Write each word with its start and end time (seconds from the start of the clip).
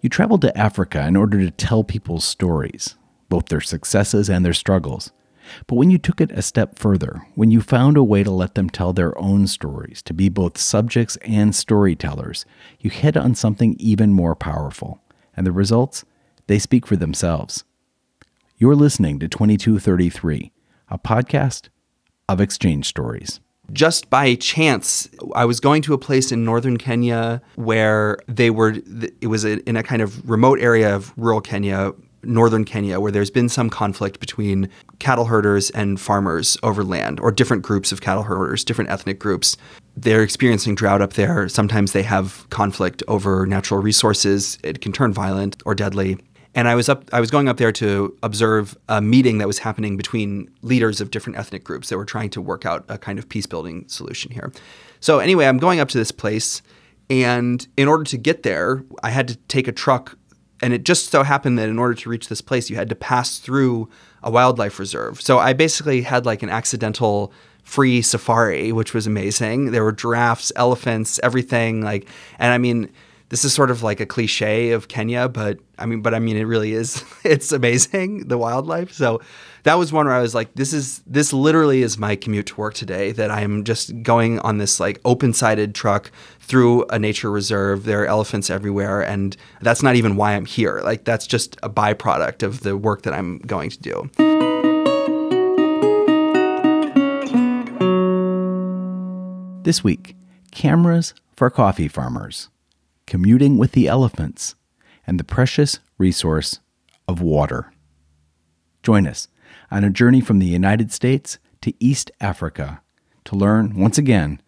You 0.00 0.08
traveled 0.08 0.42
to 0.42 0.56
Africa 0.56 1.04
in 1.06 1.16
order 1.16 1.40
to 1.40 1.50
tell 1.50 1.82
people's 1.82 2.24
stories, 2.24 2.96
both 3.28 3.46
their 3.46 3.60
successes 3.60 4.30
and 4.30 4.44
their 4.44 4.52
struggles. 4.52 5.10
But 5.66 5.74
when 5.74 5.90
you 5.90 5.98
took 5.98 6.20
it 6.20 6.30
a 6.30 6.42
step 6.42 6.78
further, 6.78 7.26
when 7.34 7.50
you 7.50 7.60
found 7.60 7.96
a 7.96 8.04
way 8.04 8.22
to 8.22 8.30
let 8.30 8.54
them 8.54 8.70
tell 8.70 8.92
their 8.92 9.16
own 9.18 9.46
stories, 9.46 10.00
to 10.02 10.14
be 10.14 10.28
both 10.28 10.56
subjects 10.56 11.16
and 11.22 11.54
storytellers, 11.54 12.44
you 12.78 12.90
hit 12.90 13.16
on 13.16 13.34
something 13.34 13.74
even 13.78 14.12
more 14.12 14.36
powerful. 14.36 15.02
And 15.36 15.46
the 15.46 15.52
results? 15.52 16.04
They 16.46 16.58
speak 16.58 16.86
for 16.86 16.96
themselves. 16.96 17.64
You're 18.56 18.76
listening 18.76 19.18
to 19.20 19.28
2233, 19.28 20.52
a 20.90 20.98
podcast 20.98 21.70
of 22.28 22.40
exchange 22.40 22.86
stories 22.86 23.40
just 23.72 24.08
by 24.10 24.34
chance, 24.36 25.08
I 25.34 25.44
was 25.44 25.60
going 25.60 25.82
to 25.82 25.94
a 25.94 25.98
place 25.98 26.32
in 26.32 26.44
northern 26.44 26.78
Kenya 26.78 27.42
where 27.56 28.18
they 28.26 28.50
were, 28.50 28.76
it 29.20 29.26
was 29.28 29.44
in 29.44 29.76
a 29.76 29.82
kind 29.82 30.02
of 30.02 30.28
remote 30.28 30.58
area 30.60 30.94
of 30.94 31.12
rural 31.16 31.40
Kenya, 31.40 31.92
northern 32.22 32.64
Kenya, 32.64 32.98
where 32.98 33.12
there's 33.12 33.30
been 33.30 33.48
some 33.48 33.70
conflict 33.70 34.20
between 34.20 34.68
cattle 34.98 35.26
herders 35.26 35.70
and 35.70 36.00
farmers 36.00 36.56
over 36.62 36.82
land, 36.82 37.20
or 37.20 37.30
different 37.30 37.62
groups 37.62 37.92
of 37.92 38.00
cattle 38.00 38.24
herders, 38.24 38.64
different 38.64 38.90
ethnic 38.90 39.18
groups. 39.18 39.56
They're 39.96 40.22
experiencing 40.22 40.74
drought 40.74 41.02
up 41.02 41.14
there. 41.14 41.48
Sometimes 41.48 41.92
they 41.92 42.02
have 42.04 42.46
conflict 42.50 43.02
over 43.08 43.46
natural 43.46 43.80
resources. 43.80 44.58
It 44.62 44.80
can 44.80 44.92
turn 44.92 45.12
violent 45.12 45.62
or 45.64 45.74
deadly. 45.74 46.18
And 46.58 46.66
I 46.66 46.74
was 46.74 46.88
up 46.88 47.08
I 47.12 47.20
was 47.20 47.30
going 47.30 47.48
up 47.48 47.56
there 47.56 47.70
to 47.70 48.18
observe 48.24 48.76
a 48.88 49.00
meeting 49.00 49.38
that 49.38 49.46
was 49.46 49.60
happening 49.60 49.96
between 49.96 50.50
leaders 50.62 51.00
of 51.00 51.12
different 51.12 51.38
ethnic 51.38 51.62
groups 51.62 51.88
that 51.88 51.96
were 51.96 52.04
trying 52.04 52.30
to 52.30 52.40
work 52.40 52.66
out 52.66 52.84
a 52.88 52.98
kind 52.98 53.16
of 53.16 53.28
peace 53.28 53.46
building 53.46 53.84
solution 53.86 54.32
here. 54.32 54.50
So 54.98 55.20
anyway, 55.20 55.46
I'm 55.46 55.58
going 55.58 55.78
up 55.78 55.88
to 55.90 55.98
this 55.98 56.10
place 56.10 56.60
and 57.08 57.64
in 57.76 57.86
order 57.86 58.02
to 58.02 58.16
get 58.16 58.42
there, 58.42 58.82
I 59.04 59.10
had 59.10 59.28
to 59.28 59.36
take 59.46 59.68
a 59.68 59.72
truck 59.72 60.18
and 60.60 60.72
it 60.74 60.82
just 60.82 61.12
so 61.12 61.22
happened 61.22 61.60
that 61.60 61.68
in 61.68 61.78
order 61.78 61.94
to 61.94 62.08
reach 62.08 62.26
this 62.26 62.40
place, 62.40 62.68
you 62.68 62.74
had 62.74 62.88
to 62.88 62.96
pass 62.96 63.38
through 63.38 63.88
a 64.24 64.30
wildlife 64.32 64.80
reserve. 64.80 65.20
So 65.22 65.38
I 65.38 65.52
basically 65.52 66.02
had 66.02 66.26
like 66.26 66.42
an 66.42 66.48
accidental 66.48 67.32
free 67.62 68.02
safari, 68.02 68.72
which 68.72 68.94
was 68.94 69.06
amazing. 69.06 69.70
There 69.70 69.84
were 69.84 69.92
giraffes, 69.92 70.50
elephants, 70.56 71.20
everything 71.22 71.82
like 71.82 72.08
and 72.40 72.52
I 72.52 72.58
mean 72.58 72.90
this 73.30 73.44
is 73.44 73.52
sort 73.52 73.70
of 73.70 73.82
like 73.82 74.00
a 74.00 74.06
cliche 74.06 74.70
of 74.70 74.88
Kenya, 74.88 75.28
but 75.28 75.58
I 75.78 75.84
mean, 75.84 76.00
but 76.00 76.14
I 76.14 76.18
mean, 76.18 76.36
it 76.36 76.44
really 76.44 76.72
is. 76.72 77.04
It's 77.24 77.52
amazing 77.52 78.28
the 78.28 78.38
wildlife. 78.38 78.92
So 78.92 79.20
that 79.64 79.74
was 79.74 79.92
one 79.92 80.06
where 80.06 80.14
I 80.14 80.22
was 80.22 80.34
like, 80.34 80.54
this 80.54 80.72
is 80.72 81.02
this 81.06 81.32
literally 81.32 81.82
is 81.82 81.98
my 81.98 82.16
commute 82.16 82.46
to 82.46 82.56
work 82.56 82.72
today. 82.72 83.12
That 83.12 83.30
I'm 83.30 83.64
just 83.64 84.02
going 84.02 84.38
on 84.40 84.56
this 84.56 84.80
like 84.80 84.98
open-sided 85.04 85.74
truck 85.74 86.10
through 86.40 86.84
a 86.86 86.98
nature 86.98 87.30
reserve. 87.30 87.84
There 87.84 88.02
are 88.02 88.06
elephants 88.06 88.48
everywhere, 88.48 89.02
and 89.02 89.36
that's 89.60 89.82
not 89.82 89.96
even 89.96 90.16
why 90.16 90.32
I'm 90.34 90.46
here. 90.46 90.80
Like 90.82 91.04
that's 91.04 91.26
just 91.26 91.56
a 91.62 91.68
byproduct 91.68 92.42
of 92.42 92.60
the 92.60 92.76
work 92.76 93.02
that 93.02 93.12
I'm 93.12 93.38
going 93.38 93.70
to 93.70 93.80
do. 93.80 94.10
This 99.64 99.84
week, 99.84 100.16
cameras 100.50 101.12
for 101.36 101.50
coffee 101.50 101.88
farmers 101.88 102.48
commuting 103.08 103.56
with 103.56 103.72
the 103.72 103.88
elephants, 103.88 104.54
and 105.06 105.18
the 105.18 105.24
precious 105.24 105.80
resource 105.96 106.60
of 107.08 107.22
water. 107.22 107.72
Join 108.82 109.06
us 109.06 109.28
on 109.70 109.82
a 109.82 109.90
journey 109.90 110.20
from 110.20 110.38
the 110.38 110.46
United 110.46 110.92
States 110.92 111.38
to 111.62 111.72
East 111.80 112.10
Africa 112.20 112.82
to 113.24 113.34
learn, 113.34 113.80
once 113.80 113.96
again, 113.96 114.42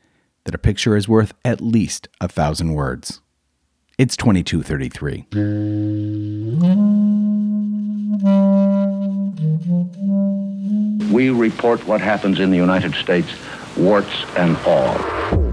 that 0.44 0.54
a 0.54 0.58
picture 0.58 0.94
is 0.94 1.08
worth 1.08 1.32
at 1.42 1.62
least 1.62 2.08
a 2.20 2.28
thousand 2.28 2.74
words. 2.74 3.22
It's 3.96 4.16
2233. 4.16 5.26
We 11.10 11.30
report 11.30 11.86
what 11.86 12.02
happens 12.02 12.38
in 12.40 12.50
the 12.50 12.58
United 12.58 12.94
States, 12.94 13.28
warts 13.76 14.24
and 14.36 14.56
all 14.66 15.49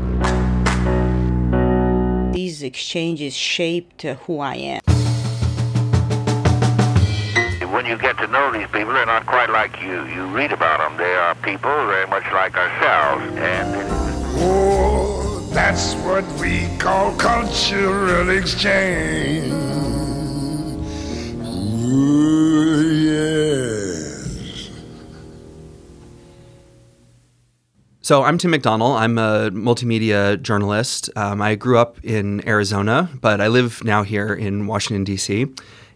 exchanges 2.68 3.34
shaped 3.36 4.04
who 4.04 4.40
I 4.40 4.56
am. 4.56 4.82
When 7.72 7.86
you 7.86 7.98
get 7.98 8.18
to 8.20 8.28
know 8.28 8.52
these 8.52 8.68
people, 8.68 8.94
they're 8.94 9.06
not 9.06 9.26
quite 9.26 9.50
like 9.50 9.82
you. 9.82 10.06
You 10.06 10.26
read 10.28 10.52
about 10.52 10.78
them. 10.80 10.98
They 10.98 11.16
are 11.16 11.34
people 11.36 11.76
very 11.88 12.08
much 12.08 12.26
like 12.34 12.56
ourselves. 12.56 13.24
And 13.38 13.70
oh, 14.40 15.48
that's 15.54 15.96
what 16.08 16.26
we 16.42 16.68
call 16.78 17.16
cultural 17.16 18.30
exchange. 18.30 19.54
Ooh, 21.86 22.82
yeah. 23.08 23.57
So 28.08 28.24
I'm 28.24 28.38
Tim 28.38 28.54
McDonnell. 28.54 28.98
I'm 28.98 29.18
a 29.18 29.52
multimedia 29.52 30.42
journalist. 30.42 31.10
Um, 31.18 31.42
I 31.42 31.56
grew 31.56 31.78
up 31.78 32.02
in 32.06 32.42
Arizona, 32.48 33.10
but 33.20 33.42
I 33.42 33.50
live 33.50 33.84
now 33.84 34.04
here 34.04 34.34
in 34.34 34.66
Washington, 34.66 35.04
D.C. 35.04 35.48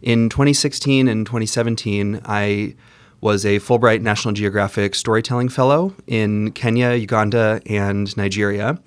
In 0.01 0.27
2016 0.27 1.07
and 1.07 1.25
2017, 1.25 2.19
I 2.25 2.75
was 3.22 3.45
a 3.45 3.59
Fulbright 3.59 4.01
National 4.01 4.33
Geographic 4.33 4.94
Storytelling 4.94 5.47
Fellow 5.47 5.95
in 6.05 6.51
Kenya, 6.51 6.95
Uganda, 6.95 7.61
and 7.66 8.17
Nigeria, 8.17 8.78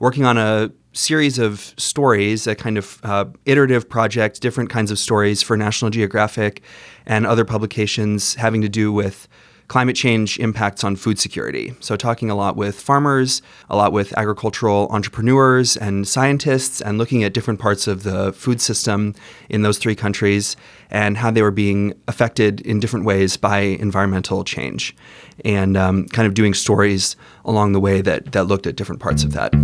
working 0.00 0.24
on 0.24 0.36
a 0.36 0.72
series 0.92 1.38
of 1.38 1.60
stories, 1.76 2.48
a 2.48 2.56
kind 2.56 2.76
of 2.76 2.98
uh, 3.04 3.26
iterative 3.46 3.88
project, 3.88 4.40
different 4.40 4.70
kinds 4.70 4.90
of 4.90 4.98
stories 4.98 5.40
for 5.40 5.56
National 5.56 5.92
Geographic 5.92 6.62
and 7.06 7.28
other 7.28 7.44
publications 7.44 8.34
having 8.34 8.60
to 8.60 8.68
do 8.68 8.92
with 8.92 9.28
climate 9.72 9.96
change 9.96 10.38
impacts 10.38 10.84
on 10.84 10.94
food 10.94 11.18
security. 11.18 11.74
So, 11.80 11.96
talking 11.96 12.28
a 12.28 12.34
lot 12.34 12.56
with 12.56 12.78
farmers, 12.78 13.40
a 13.70 13.74
lot 13.74 13.90
with 13.90 14.12
agricultural 14.18 14.86
entrepreneurs 14.90 15.78
and 15.78 16.06
scientists, 16.06 16.82
and 16.82 16.98
looking 16.98 17.24
at 17.24 17.32
different 17.32 17.58
parts 17.58 17.86
of 17.86 18.02
the 18.02 18.34
food 18.34 18.60
system 18.60 19.14
in 19.48 19.62
those 19.62 19.78
three 19.78 19.94
countries 19.94 20.56
and 20.90 21.16
how 21.16 21.30
they 21.30 21.40
were 21.40 21.50
being 21.50 21.94
affected 22.06 22.60
in 22.60 22.80
different 22.80 23.06
ways 23.06 23.38
by 23.38 23.60
environmental 23.60 24.44
change, 24.44 24.94
and 25.42 25.78
um, 25.78 26.06
kind 26.08 26.28
of 26.28 26.34
doing 26.34 26.52
stories 26.52 27.16
along 27.46 27.72
the 27.72 27.80
way 27.80 28.02
that, 28.02 28.32
that 28.32 28.44
looked 28.44 28.66
at 28.66 28.76
different 28.76 29.00
parts 29.00 29.24
of 29.24 29.32
that. 29.32 29.54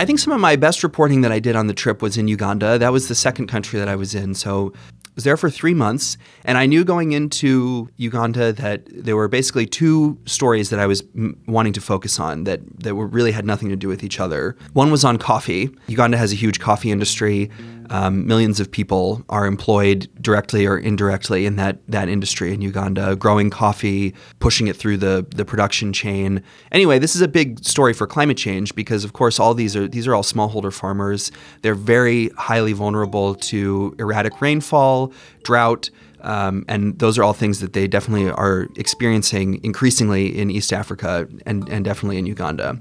I 0.00 0.06
think 0.06 0.18
some 0.18 0.32
of 0.32 0.40
my 0.40 0.56
best 0.56 0.82
reporting 0.82 1.20
that 1.20 1.30
I 1.30 1.40
did 1.40 1.56
on 1.56 1.66
the 1.66 1.74
trip 1.74 2.00
was 2.00 2.16
in 2.16 2.26
Uganda. 2.26 2.78
That 2.78 2.90
was 2.90 3.08
the 3.08 3.14
second 3.14 3.48
country 3.48 3.78
that 3.78 3.86
I 3.86 3.96
was 3.96 4.14
in. 4.14 4.34
So 4.34 4.72
I 4.74 5.10
was 5.14 5.24
there 5.24 5.36
for 5.36 5.50
three 5.50 5.74
months, 5.74 6.16
and 6.42 6.56
I 6.56 6.64
knew 6.64 6.84
going 6.84 7.12
into 7.12 7.90
Uganda 7.98 8.50
that 8.54 8.84
there 8.86 9.14
were 9.14 9.28
basically 9.28 9.66
two 9.66 10.18
stories 10.24 10.70
that 10.70 10.80
I 10.80 10.86
was 10.86 11.02
m- 11.14 11.38
wanting 11.46 11.74
to 11.74 11.82
focus 11.82 12.18
on 12.18 12.44
that 12.44 12.60
that 12.82 12.94
were 12.94 13.06
really 13.06 13.32
had 13.32 13.44
nothing 13.44 13.68
to 13.68 13.76
do 13.76 13.88
with 13.88 14.02
each 14.02 14.18
other. 14.18 14.56
One 14.72 14.90
was 14.90 15.04
on 15.04 15.18
coffee. 15.18 15.68
Uganda 15.88 16.16
has 16.16 16.32
a 16.32 16.36
huge 16.36 16.60
coffee 16.60 16.90
industry. 16.90 17.50
Um, 17.90 18.24
millions 18.24 18.60
of 18.60 18.70
people 18.70 19.24
are 19.28 19.46
employed 19.46 20.08
directly 20.20 20.64
or 20.64 20.78
indirectly 20.78 21.44
in 21.44 21.56
that 21.56 21.78
that 21.88 22.08
industry 22.08 22.54
in 22.54 22.62
Uganda, 22.62 23.16
growing 23.16 23.50
coffee, 23.50 24.14
pushing 24.38 24.68
it 24.68 24.76
through 24.76 24.98
the 24.98 25.26
the 25.34 25.44
production 25.44 25.92
chain. 25.92 26.42
Anyway, 26.70 27.00
this 27.00 27.16
is 27.16 27.20
a 27.20 27.28
big 27.28 27.62
story 27.64 27.92
for 27.92 28.06
climate 28.06 28.36
change 28.36 28.74
because, 28.76 29.04
of 29.04 29.12
course, 29.12 29.40
all 29.40 29.54
these 29.54 29.74
are 29.74 29.88
these 29.88 30.06
are 30.06 30.14
all 30.14 30.22
smallholder 30.22 30.72
farmers. 30.72 31.32
They're 31.62 31.74
very 31.74 32.28
highly 32.38 32.72
vulnerable 32.72 33.34
to 33.34 33.96
erratic 33.98 34.40
rainfall, 34.40 35.12
drought. 35.42 35.90
Um, 36.22 36.66
and 36.68 36.98
those 36.98 37.18
are 37.18 37.24
all 37.24 37.32
things 37.32 37.60
that 37.60 37.72
they 37.72 37.88
definitely 37.88 38.30
are 38.30 38.68
experiencing 38.76 39.58
increasingly 39.64 40.38
in 40.38 40.50
East 40.50 40.70
Africa 40.70 41.26
and, 41.46 41.66
and 41.70 41.82
definitely 41.84 42.18
in 42.18 42.26
Uganda. 42.26 42.78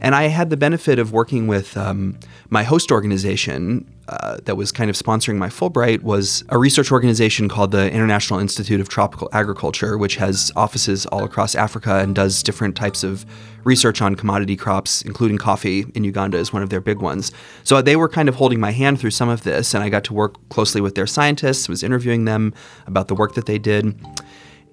And 0.00 0.14
I 0.14 0.24
had 0.28 0.50
the 0.50 0.56
benefit 0.56 0.98
of 0.98 1.12
working 1.12 1.46
with 1.46 1.76
um, 1.76 2.18
my 2.48 2.62
host 2.62 2.90
organization 2.90 3.86
uh, 4.08 4.38
that 4.44 4.56
was 4.56 4.72
kind 4.72 4.90
of 4.90 4.96
sponsoring 4.96 5.36
my 5.36 5.48
Fulbright 5.48 6.02
was 6.02 6.42
a 6.48 6.58
research 6.58 6.90
organization 6.90 7.48
called 7.48 7.70
the 7.70 7.90
International 7.92 8.40
Institute 8.40 8.80
of 8.80 8.88
Tropical 8.88 9.28
Agriculture, 9.32 9.96
which 9.96 10.16
has 10.16 10.50
offices 10.56 11.06
all 11.06 11.22
across 11.22 11.54
Africa 11.54 11.98
and 11.98 12.14
does 12.14 12.42
different 12.42 12.74
types 12.74 13.04
of 13.04 13.24
research 13.62 14.02
on 14.02 14.16
commodity 14.16 14.56
crops, 14.56 15.02
including 15.02 15.38
coffee 15.38 15.84
in 15.94 16.02
Uganda 16.02 16.38
is 16.38 16.52
one 16.52 16.62
of 16.62 16.70
their 16.70 16.80
big 16.80 16.98
ones. 16.98 17.30
So 17.62 17.80
they 17.82 17.94
were 17.94 18.08
kind 18.08 18.28
of 18.28 18.34
holding 18.34 18.58
my 18.58 18.72
hand 18.72 18.98
through 18.98 19.10
some 19.12 19.28
of 19.28 19.44
this, 19.44 19.74
and 19.74 19.84
I 19.84 19.90
got 19.90 20.04
to 20.04 20.14
work 20.14 20.36
closely 20.48 20.80
with 20.80 20.94
their 20.94 21.06
scientists, 21.06 21.68
was 21.68 21.82
interviewing 21.82 22.24
them 22.24 22.54
about 22.86 23.08
the 23.08 23.14
work 23.14 23.34
that 23.34 23.46
they 23.46 23.58
did. 23.58 23.94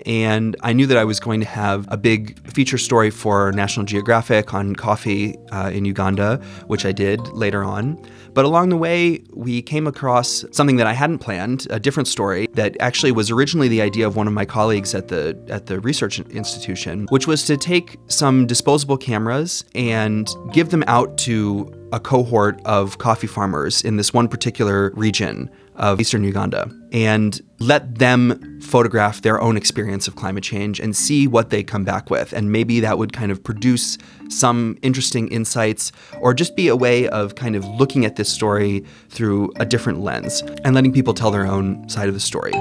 And 0.06 0.56
I 0.62 0.74
knew 0.74 0.86
that 0.88 0.98
I 0.98 1.04
was 1.04 1.20
going 1.20 1.40
to 1.40 1.46
have 1.48 1.88
a 1.90 1.98
big 1.98 2.40
feature 2.52 2.78
story 2.78 3.10
for 3.10 3.52
National 3.52 3.86
Geographic 3.86 4.54
on 4.54 4.76
coffee 4.76 5.36
uh, 5.52 5.72
in 5.74 5.86
Uganda, 5.86 6.38
which 6.68 6.86
I 6.86 6.92
did 6.92 7.28
later 7.30 7.64
on. 7.64 8.02
But 8.34 8.46
along 8.46 8.70
the 8.70 8.78
way, 8.78 9.24
we 9.34 9.64
came 9.64 9.88
across 9.88 10.46
something 10.52 10.76
that 10.76 10.86
I 10.86 10.94
hadn't 10.94 11.20
planned, 11.20 11.66
a 11.72 11.80
different 11.80 12.08
story 12.08 12.48
that 12.54 12.78
actually 12.80 13.12
was 13.12 13.32
originally 13.32 13.68
the 13.68 13.82
idea 13.82 14.06
of 14.06 14.16
one 14.16 14.28
of 14.28 14.34
my 14.34 14.46
colleagues 14.46 14.94
at 14.94 15.08
the 15.08 15.36
at 15.50 15.66
the 15.66 15.80
research 15.80 16.20
institution, 16.20 17.08
which 17.10 17.26
was 17.26 17.46
to 17.46 17.58
take 17.58 17.98
some 18.08 18.46
disposable 18.46 18.98
cameras 18.98 19.66
and 19.74 20.30
give 20.52 20.70
them 20.70 20.84
out 20.86 21.18
to 21.18 21.74
a 21.92 22.00
cohort 22.00 22.62
of 22.66 23.00
coffee 23.00 23.28
farmers 23.28 23.84
in 23.84 23.98
this 23.98 24.14
one 24.14 24.28
particular 24.28 24.92
region 24.96 25.50
of 25.76 26.00
eastern 26.00 26.24
Uganda 26.24 26.70
and 26.92 27.42
let 27.60 27.96
them 27.96 28.60
photograph 28.62 29.22
their 29.22 29.42
own 29.42 29.58
experience 29.58 30.08
of 30.08 30.16
climate 30.16 30.44
change 30.44 30.80
and 30.80 30.96
see 30.96 31.28
what 31.28 31.50
they 31.50 31.64
come 31.64 31.84
back 31.84 32.10
with. 32.10 32.34
And 32.34 32.52
maybe 32.52 32.80
that 32.80 32.98
would 32.98 33.14
kind 33.14 33.32
of 33.32 33.44
produce 33.44 33.98
some 34.30 34.78
interesting 34.82 35.28
insights 35.30 35.92
or 36.22 36.34
just 36.34 36.56
be 36.56 36.68
a 36.68 36.76
way 36.76 37.08
of 37.10 37.36
kind 37.36 37.56
of 37.56 37.66
looking 37.66 38.06
at 38.06 38.16
this 38.16 38.30
story 38.30 38.84
through 39.10 39.52
a 39.58 39.66
different 39.66 40.02
lens 40.02 40.42
and 40.64 40.76
letting 40.76 40.94
people 40.94 41.14
tell 41.14 41.32
their 41.32 41.48
own 41.48 41.88
side 41.90 42.08
of 42.08 42.14
the 42.14 42.20
story. 42.20 42.54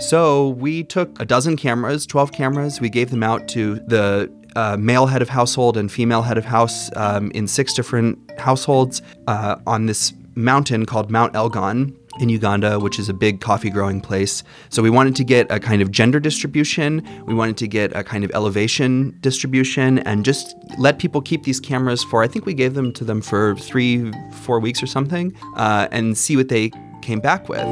So 0.00 0.50
we 0.50 0.84
took 0.84 1.18
a 1.18 1.24
dozen 1.24 1.56
cameras, 1.56 2.06
12 2.06 2.30
cameras. 2.30 2.80
We 2.80 2.90
gave 2.90 3.10
them 3.10 3.22
out 3.22 3.48
to 3.48 3.76
the 3.86 4.30
uh, 4.56 4.76
male 4.78 5.06
head 5.06 5.22
of 5.22 5.28
household 5.28 5.76
and 5.76 5.90
female 5.90 6.22
head 6.22 6.38
of 6.38 6.44
house 6.44 6.90
um, 6.96 7.30
in 7.32 7.46
six 7.46 7.74
different 7.74 8.18
households 8.38 9.02
uh, 9.26 9.56
on 9.66 9.86
this 9.86 10.12
mountain 10.34 10.86
called 10.86 11.10
Mount 11.10 11.32
Elgon 11.34 11.96
in 12.20 12.28
Uganda, 12.28 12.78
which 12.78 12.98
is 12.98 13.08
a 13.08 13.14
big 13.14 13.40
coffee 13.40 13.70
growing 13.70 14.00
place. 14.00 14.44
So 14.68 14.82
we 14.82 14.90
wanted 14.90 15.16
to 15.16 15.24
get 15.24 15.50
a 15.50 15.58
kind 15.58 15.82
of 15.82 15.90
gender 15.90 16.20
distribution, 16.20 17.06
we 17.26 17.34
wanted 17.34 17.56
to 17.58 17.68
get 17.68 17.94
a 17.96 18.04
kind 18.04 18.24
of 18.24 18.30
elevation 18.34 19.16
distribution, 19.20 19.98
and 20.00 20.24
just 20.24 20.54
let 20.78 20.98
people 20.98 21.20
keep 21.20 21.42
these 21.44 21.60
cameras 21.60 22.04
for, 22.04 22.22
I 22.22 22.28
think 22.28 22.46
we 22.46 22.54
gave 22.54 22.74
them 22.74 22.92
to 22.94 23.04
them 23.04 23.20
for 23.20 23.56
three, 23.56 24.12
four 24.30 24.60
weeks 24.60 24.82
or 24.82 24.86
something, 24.86 25.36
uh, 25.56 25.88
and 25.90 26.16
see 26.16 26.36
what 26.36 26.48
they 26.48 26.70
came 27.02 27.20
back 27.20 27.48
with. 27.48 27.66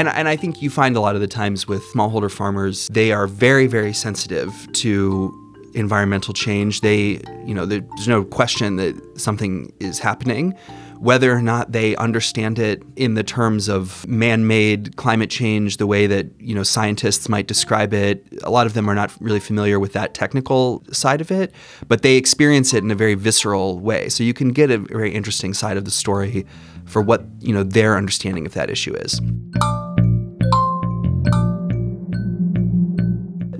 And, 0.00 0.08
and 0.08 0.28
I 0.28 0.36
think 0.36 0.62
you 0.62 0.70
find 0.70 0.96
a 0.96 1.00
lot 1.00 1.14
of 1.14 1.20
the 1.20 1.26
times 1.26 1.68
with 1.68 1.82
smallholder 1.92 2.30
farmers, 2.30 2.88
they 2.88 3.12
are 3.12 3.26
very, 3.26 3.66
very 3.66 3.92
sensitive 3.92 4.50
to 4.72 5.30
environmental 5.74 6.32
change. 6.32 6.80
They, 6.80 7.20
you 7.44 7.52
know, 7.52 7.66
there's 7.66 8.08
no 8.08 8.24
question 8.24 8.76
that 8.76 9.20
something 9.20 9.70
is 9.78 9.98
happening. 9.98 10.54
Whether 11.00 11.30
or 11.30 11.42
not 11.42 11.72
they 11.72 11.96
understand 11.96 12.58
it 12.58 12.82
in 12.96 13.12
the 13.12 13.22
terms 13.22 13.68
of 13.68 14.08
man 14.08 14.46
made 14.46 14.96
climate 14.96 15.28
change, 15.28 15.76
the 15.76 15.86
way 15.86 16.06
that, 16.06 16.28
you 16.38 16.54
know, 16.54 16.62
scientists 16.62 17.28
might 17.28 17.46
describe 17.46 17.92
it, 17.92 18.26
a 18.42 18.50
lot 18.50 18.66
of 18.66 18.72
them 18.72 18.88
are 18.88 18.94
not 18.94 19.12
really 19.20 19.38
familiar 19.38 19.78
with 19.78 19.92
that 19.92 20.14
technical 20.14 20.82
side 20.92 21.20
of 21.20 21.30
it, 21.30 21.52
but 21.88 22.00
they 22.00 22.16
experience 22.16 22.72
it 22.72 22.82
in 22.82 22.90
a 22.90 22.94
very 22.94 23.14
visceral 23.14 23.78
way. 23.78 24.08
So 24.08 24.24
you 24.24 24.32
can 24.32 24.52
get 24.52 24.70
a 24.70 24.78
very 24.78 25.12
interesting 25.12 25.52
side 25.52 25.76
of 25.76 25.84
the 25.84 25.90
story 25.90 26.46
for 26.86 27.02
what, 27.02 27.22
you 27.40 27.52
know, 27.52 27.62
their 27.62 27.98
understanding 27.98 28.46
of 28.46 28.54
that 28.54 28.70
issue 28.70 28.94
is. 28.94 29.20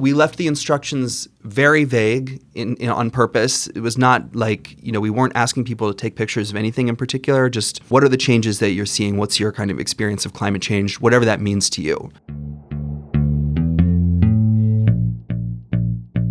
We 0.01 0.15
left 0.15 0.37
the 0.37 0.47
instructions 0.47 1.29
very 1.43 1.85
vague 1.85 2.43
in, 2.55 2.75
in, 2.77 2.89
on 2.89 3.11
purpose. 3.11 3.67
It 3.69 3.81
was 3.81 3.99
not 3.99 4.35
like, 4.35 4.75
you 4.83 4.91
know, 4.93 5.01
we 5.01 5.11
weren't 5.11 5.37
asking 5.37 5.65
people 5.65 5.93
to 5.93 5.95
take 5.95 6.17
pictures 6.17 6.51
of 6.51 6.57
anything 6.57 6.89
in 6.89 6.97
particular, 6.97 7.51
just 7.51 7.79
what 7.91 8.03
are 8.03 8.09
the 8.09 8.17
changes 8.17 8.61
that 8.61 8.71
you're 8.71 8.87
seeing? 8.87 9.19
What's 9.19 9.39
your 9.39 9.53
kind 9.53 9.71
of 9.71 9.79
experience 9.79 10.25
of 10.25 10.33
climate 10.33 10.63
change? 10.63 11.01
Whatever 11.01 11.27
that 11.27 11.41
means 11.41 11.69
to 11.71 11.83
you. 11.83 12.11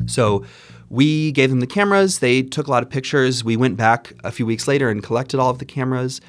So 0.07 0.43
we 0.89 1.31
gave 1.31 1.51
them 1.51 1.59
the 1.59 1.67
cameras. 1.67 2.19
They 2.19 2.41
took 2.41 2.65
a 2.65 2.71
lot 2.71 2.81
of 2.81 2.89
pictures. 2.89 3.43
We 3.43 3.55
went 3.55 3.77
back 3.77 4.13
a 4.23 4.31
few 4.31 4.47
weeks 4.47 4.67
later 4.67 4.89
and 4.89 5.03
collected 5.03 5.39
all 5.39 5.51
of 5.51 5.59
the 5.59 5.65
cameras. 5.65 6.19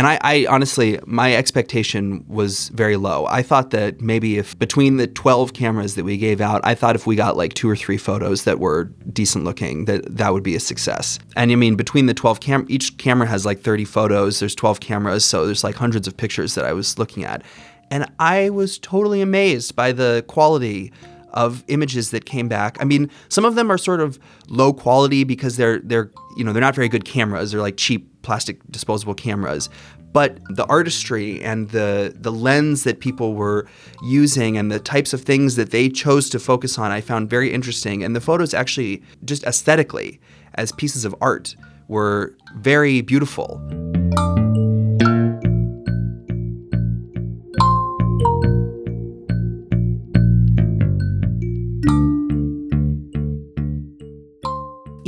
And 0.00 0.06
I, 0.06 0.18
I, 0.22 0.46
honestly, 0.48 0.98
my 1.04 1.34
expectation 1.34 2.24
was 2.26 2.70
very 2.70 2.96
low. 2.96 3.26
I 3.26 3.42
thought 3.42 3.68
that 3.72 4.00
maybe 4.00 4.38
if 4.38 4.58
between 4.58 4.96
the 4.96 5.06
12 5.06 5.52
cameras 5.52 5.94
that 5.96 6.04
we 6.04 6.16
gave 6.16 6.40
out, 6.40 6.62
I 6.64 6.74
thought 6.74 6.96
if 6.96 7.06
we 7.06 7.16
got 7.16 7.36
like 7.36 7.52
two 7.52 7.68
or 7.68 7.76
three 7.76 7.98
photos 7.98 8.44
that 8.44 8.60
were 8.60 8.84
decent 9.12 9.44
looking, 9.44 9.84
that 9.84 10.16
that 10.16 10.32
would 10.32 10.42
be 10.42 10.54
a 10.54 10.60
success. 10.60 11.18
And 11.36 11.52
I 11.52 11.54
mean, 11.54 11.74
between 11.76 12.06
the 12.06 12.14
12 12.14 12.40
cam, 12.40 12.64
each 12.70 12.96
camera 12.96 13.28
has 13.28 13.44
like 13.44 13.60
30 13.60 13.84
photos. 13.84 14.40
There's 14.40 14.54
12 14.54 14.80
cameras, 14.80 15.22
so 15.22 15.44
there's 15.44 15.62
like 15.62 15.74
hundreds 15.74 16.08
of 16.08 16.16
pictures 16.16 16.54
that 16.54 16.64
I 16.64 16.72
was 16.72 16.98
looking 16.98 17.26
at, 17.26 17.42
and 17.90 18.10
I 18.18 18.48
was 18.48 18.78
totally 18.78 19.20
amazed 19.20 19.76
by 19.76 19.92
the 19.92 20.24
quality 20.28 20.94
of 21.34 21.62
images 21.68 22.10
that 22.12 22.24
came 22.24 22.48
back. 22.48 22.78
I 22.80 22.84
mean, 22.84 23.10
some 23.28 23.44
of 23.44 23.54
them 23.54 23.70
are 23.70 23.76
sort 23.76 24.00
of 24.00 24.18
low 24.48 24.72
quality 24.72 25.24
because 25.24 25.58
they're 25.58 25.80
they're 25.80 26.10
you 26.38 26.44
know 26.44 26.54
they're 26.54 26.62
not 26.62 26.74
very 26.74 26.88
good 26.88 27.04
cameras. 27.04 27.52
They're 27.52 27.60
like 27.60 27.76
cheap 27.76 28.09
plastic 28.22 28.58
disposable 28.70 29.14
cameras. 29.14 29.68
But 30.12 30.38
the 30.48 30.66
artistry 30.66 31.40
and 31.42 31.70
the 31.70 32.12
the 32.16 32.32
lens 32.32 32.84
that 32.84 33.00
people 33.00 33.34
were 33.34 33.66
using 34.02 34.58
and 34.58 34.70
the 34.70 34.80
types 34.80 35.12
of 35.12 35.22
things 35.22 35.56
that 35.56 35.70
they 35.70 35.88
chose 35.88 36.28
to 36.30 36.38
focus 36.38 36.78
on, 36.78 36.90
I 36.90 37.00
found 37.00 37.30
very 37.30 37.52
interesting. 37.52 38.02
And 38.02 38.16
the 38.16 38.20
photos 38.20 38.52
actually, 38.52 39.02
just 39.24 39.44
aesthetically, 39.44 40.20
as 40.54 40.72
pieces 40.72 41.04
of 41.04 41.14
art, 41.20 41.54
were 41.88 42.34
very 42.56 43.02
beautiful. 43.02 43.60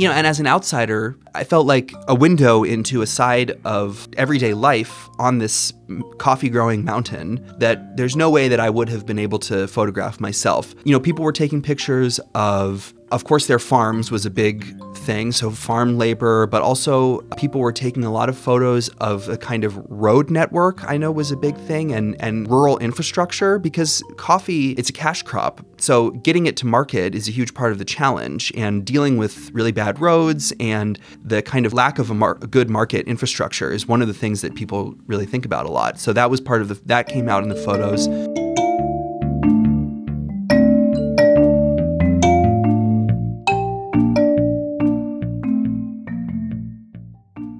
You 0.03 0.09
know, 0.09 0.15
and 0.15 0.27
as 0.27 0.41
an 0.41 0.47
outsider, 0.47 1.17
I 1.33 1.45
felt 1.45 1.65
like 1.65 1.93
a 2.09 2.13
window 2.13 2.65
into 2.65 3.01
a 3.03 3.07
side 3.07 3.57
of 3.63 4.09
everyday 4.17 4.53
life 4.53 5.07
on 5.17 5.37
this 5.37 5.71
coffee 6.17 6.49
growing 6.49 6.83
mountain 6.83 7.55
that 7.59 7.95
there's 7.95 8.13
no 8.13 8.29
way 8.29 8.49
that 8.49 8.59
I 8.59 8.69
would 8.69 8.89
have 8.89 9.05
been 9.05 9.17
able 9.17 9.39
to 9.39 9.65
photograph 9.65 10.19
myself. 10.19 10.75
You 10.83 10.91
know, 10.91 10.99
people 10.99 11.23
were 11.23 11.31
taking 11.31 11.61
pictures 11.61 12.19
of 12.35 12.93
of 13.13 13.25
course, 13.25 13.45
their 13.45 13.59
farms 13.59 14.09
was 14.09 14.25
a 14.25 14.31
big 14.31 14.75
thing, 14.97 15.31
so 15.31 15.51
farm 15.51 15.99
labor, 15.99 16.47
but 16.47 16.63
also 16.63 17.21
people 17.37 17.61
were 17.61 17.71
taking 17.71 18.03
a 18.03 18.11
lot 18.11 18.27
of 18.27 18.35
photos 18.35 18.89
of 18.99 19.29
a 19.29 19.37
kind 19.37 19.63
of 19.63 19.77
road 19.87 20.31
network, 20.31 20.83
I 20.89 20.97
know 20.97 21.11
was 21.11 21.31
a 21.31 21.37
big 21.37 21.55
thing, 21.55 21.93
and, 21.93 22.19
and 22.19 22.49
rural 22.49 22.79
infrastructure 22.79 23.59
because 23.59 24.01
coffee, 24.17 24.71
it's 24.71 24.89
a 24.89 24.93
cash 24.93 25.21
crop. 25.21 25.63
So 25.77 26.11
getting 26.11 26.47
it 26.47 26.57
to 26.57 26.65
market 26.65 27.13
is 27.13 27.27
a 27.27 27.31
huge 27.31 27.53
part 27.53 27.71
of 27.71 27.77
the 27.77 27.85
challenge, 27.85 28.51
and 28.57 28.83
dealing 28.83 29.17
with 29.17 29.51
really 29.51 29.71
bad 29.71 29.99
roads 29.99 30.51
and 30.59 30.99
the 31.23 31.43
kind 31.43 31.67
of 31.67 31.73
lack 31.73 31.99
of 31.99 32.09
a, 32.09 32.15
mar- 32.15 32.35
good 32.35 32.69
market 32.69 33.07
infrastructure 33.07 33.71
is 33.71 33.87
one 33.87 34.01
of 34.01 34.07
the 34.07 34.13
things 34.13 34.41
that 34.41 34.55
people 34.55 34.95
really 35.05 35.27
think 35.27 35.45
about 35.45 35.67
a 35.67 35.71
lot. 35.71 35.99
So 35.99 36.13
that 36.13 36.31
was 36.31 36.41
part 36.41 36.61
of 36.61 36.67
the, 36.67 36.75
that 36.85 37.07
came 37.07 37.29
out 37.29 37.43
in 37.43 37.49
the 37.49 37.55
photos. 37.55 38.07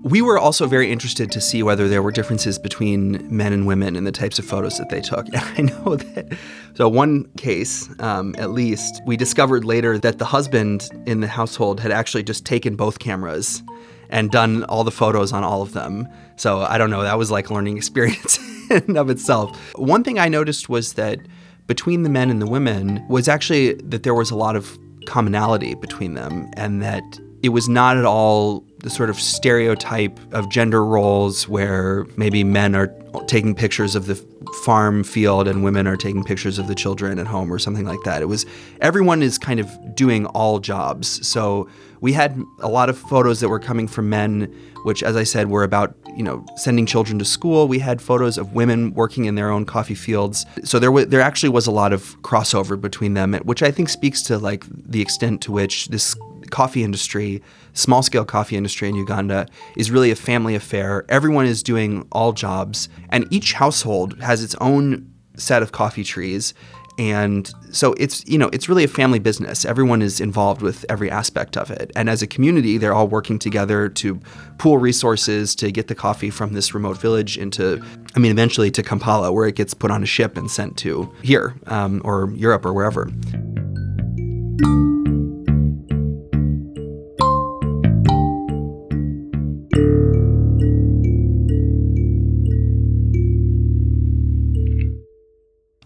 We 0.03 0.21
were 0.21 0.37
also 0.37 0.67
very 0.67 0.91
interested 0.91 1.31
to 1.31 1.39
see 1.39 1.63
whether 1.63 1.87
there 1.87 2.03
were 2.03 2.11
differences 2.11 2.59
between 2.59 3.25
men 3.35 3.53
and 3.53 3.65
women 3.65 3.95
in 3.95 4.03
the 4.03 4.11
types 4.11 4.37
of 4.37 4.43
photos 4.43 4.77
that 4.77 4.89
they 4.89 4.99
took. 4.99 5.25
And 5.33 5.71
I 5.71 5.73
know 5.73 5.95
that, 5.95 6.37
so 6.73 6.89
one 6.89 7.25
case, 7.37 7.89
um, 7.99 8.35
at 8.37 8.51
least, 8.51 9.01
we 9.05 9.15
discovered 9.15 9.63
later 9.63 9.97
that 9.97 10.19
the 10.19 10.25
husband 10.25 10.89
in 11.05 11.21
the 11.21 11.27
household 11.27 11.79
had 11.79 11.91
actually 11.91 12.23
just 12.23 12.45
taken 12.45 12.75
both 12.75 12.99
cameras 12.99 13.63
and 14.09 14.29
done 14.29 14.63
all 14.65 14.83
the 14.83 14.91
photos 14.91 15.31
on 15.31 15.43
all 15.43 15.61
of 15.61 15.73
them. 15.73 16.07
So 16.35 16.61
I 16.61 16.77
don't 16.77 16.89
know, 16.89 17.03
that 17.03 17.17
was 17.17 17.31
like 17.31 17.49
a 17.49 17.53
learning 17.53 17.77
experience 17.83 18.39
in 18.69 18.97
of 18.97 19.09
itself. 19.09 19.57
One 19.75 20.03
thing 20.03 20.19
I 20.19 20.27
noticed 20.27 20.67
was 20.67 20.93
that 20.93 21.19
between 21.67 22.03
the 22.03 22.09
men 22.09 22.29
and 22.29 22.41
the 22.41 22.47
women 22.47 23.05
was 23.07 23.29
actually 23.29 23.75
that 23.75 24.03
there 24.03 24.13
was 24.13 24.31
a 24.31 24.35
lot 24.35 24.57
of 24.57 24.77
commonality 25.05 25.75
between 25.75 26.13
them 26.13 26.49
and 26.57 26.81
that 26.81 27.03
it 27.41 27.49
was 27.49 27.69
not 27.69 27.97
at 27.97 28.05
all 28.05 28.65
the 28.83 28.89
sort 28.89 29.09
of 29.09 29.19
stereotype 29.19 30.19
of 30.33 30.49
gender 30.49 30.85
roles 30.85 31.47
where 31.47 32.05
maybe 32.17 32.43
men 32.43 32.75
are 32.75 32.93
taking 33.27 33.55
pictures 33.55 33.95
of 33.95 34.07
the 34.07 34.15
farm 34.65 35.03
field 35.03 35.47
and 35.47 35.63
women 35.63 35.87
are 35.87 35.95
taking 35.95 36.23
pictures 36.23 36.59
of 36.59 36.67
the 36.67 36.75
children 36.75 37.17
at 37.17 37.25
home 37.25 37.51
or 37.51 37.57
something 37.57 37.85
like 37.85 38.01
that. 38.03 38.21
It 38.21 38.25
was 38.25 38.45
everyone 38.81 39.23
is 39.23 39.37
kind 39.37 39.59
of 39.59 39.95
doing 39.95 40.25
all 40.27 40.59
jobs. 40.59 41.25
So 41.25 41.69
we 42.01 42.11
had 42.11 42.37
a 42.59 42.67
lot 42.67 42.89
of 42.89 42.97
photos 42.97 43.39
that 43.39 43.47
were 43.47 43.59
coming 43.59 43.87
from 43.87 44.09
men, 44.09 44.53
which, 44.83 45.01
as 45.01 45.15
I 45.15 45.23
said, 45.23 45.49
were 45.49 45.63
about 45.63 45.95
you 46.17 46.23
know 46.23 46.45
sending 46.57 46.85
children 46.85 47.17
to 47.19 47.25
school. 47.25 47.69
We 47.69 47.79
had 47.79 48.01
photos 48.01 48.37
of 48.37 48.53
women 48.53 48.93
working 48.93 49.23
in 49.23 49.35
their 49.35 49.49
own 49.49 49.65
coffee 49.65 49.95
fields. 49.95 50.45
So 50.65 50.79
there 50.79 50.91
was 50.91 51.07
there 51.07 51.21
actually 51.21 51.49
was 51.49 51.65
a 51.65 51.71
lot 51.71 51.93
of 51.93 52.21
crossover 52.21 52.79
between 52.79 53.13
them, 53.13 53.33
which 53.45 53.63
I 53.63 53.71
think 53.71 53.87
speaks 53.87 54.21
to 54.23 54.37
like 54.37 54.65
the 54.69 55.01
extent 55.01 55.41
to 55.43 55.53
which 55.53 55.87
this 55.87 56.13
coffee 56.51 56.83
industry, 56.83 57.41
small 57.73 58.03
scale 58.03 58.25
coffee 58.25 58.55
industry 58.55 58.89
in 58.89 58.95
Uganda, 58.95 59.47
is 59.77 59.91
really 59.91 60.11
a 60.11 60.15
family 60.15 60.55
affair. 60.55 61.05
Everyone 61.09 61.45
is 61.45 61.63
doing 61.63 62.07
all 62.11 62.33
jobs, 62.33 62.89
and 63.09 63.25
each 63.31 63.53
household 63.53 64.19
has 64.21 64.43
its 64.43 64.55
own 64.61 65.09
set 65.35 65.61
of 65.63 65.71
coffee 65.71 66.03
trees. 66.03 66.53
And 66.99 67.51
so 67.71 67.93
it's 67.93 68.23
you 68.27 68.37
know 68.37 68.49
it's 68.53 68.69
really 68.69 68.83
a 68.83 68.87
family 68.87 69.17
business. 69.17 69.65
Everyone 69.65 70.03
is 70.03 70.21
involved 70.21 70.61
with 70.61 70.85
every 70.89 71.09
aspect 71.09 71.57
of 71.57 71.71
it, 71.71 71.91
and 71.95 72.07
as 72.07 72.21
a 72.21 72.27
community, 72.27 72.77
they're 72.77 72.93
all 72.93 73.07
working 73.07 73.39
together 73.39 73.89
to 73.89 74.19
pool 74.59 74.77
resources 74.77 75.55
to 75.55 75.71
get 75.71 75.87
the 75.87 75.95
coffee 75.95 76.29
from 76.29 76.53
this 76.53 76.75
remote 76.75 76.97
village 76.97 77.35
into, 77.35 77.83
I 78.15 78.19
mean, 78.19 78.31
eventually 78.31 78.69
to 78.71 78.83
Kampala, 78.83 79.31
where 79.31 79.47
it 79.47 79.55
gets 79.55 79.73
put 79.73 79.89
on 79.89 80.03
a 80.03 80.05
ship 80.05 80.37
and 80.37 80.51
sent 80.51 80.77
to 80.77 81.11
here 81.23 81.55
um, 81.65 81.99
or 82.05 82.31
Europe 82.35 82.63
or 82.63 82.73
wherever. 82.73 83.09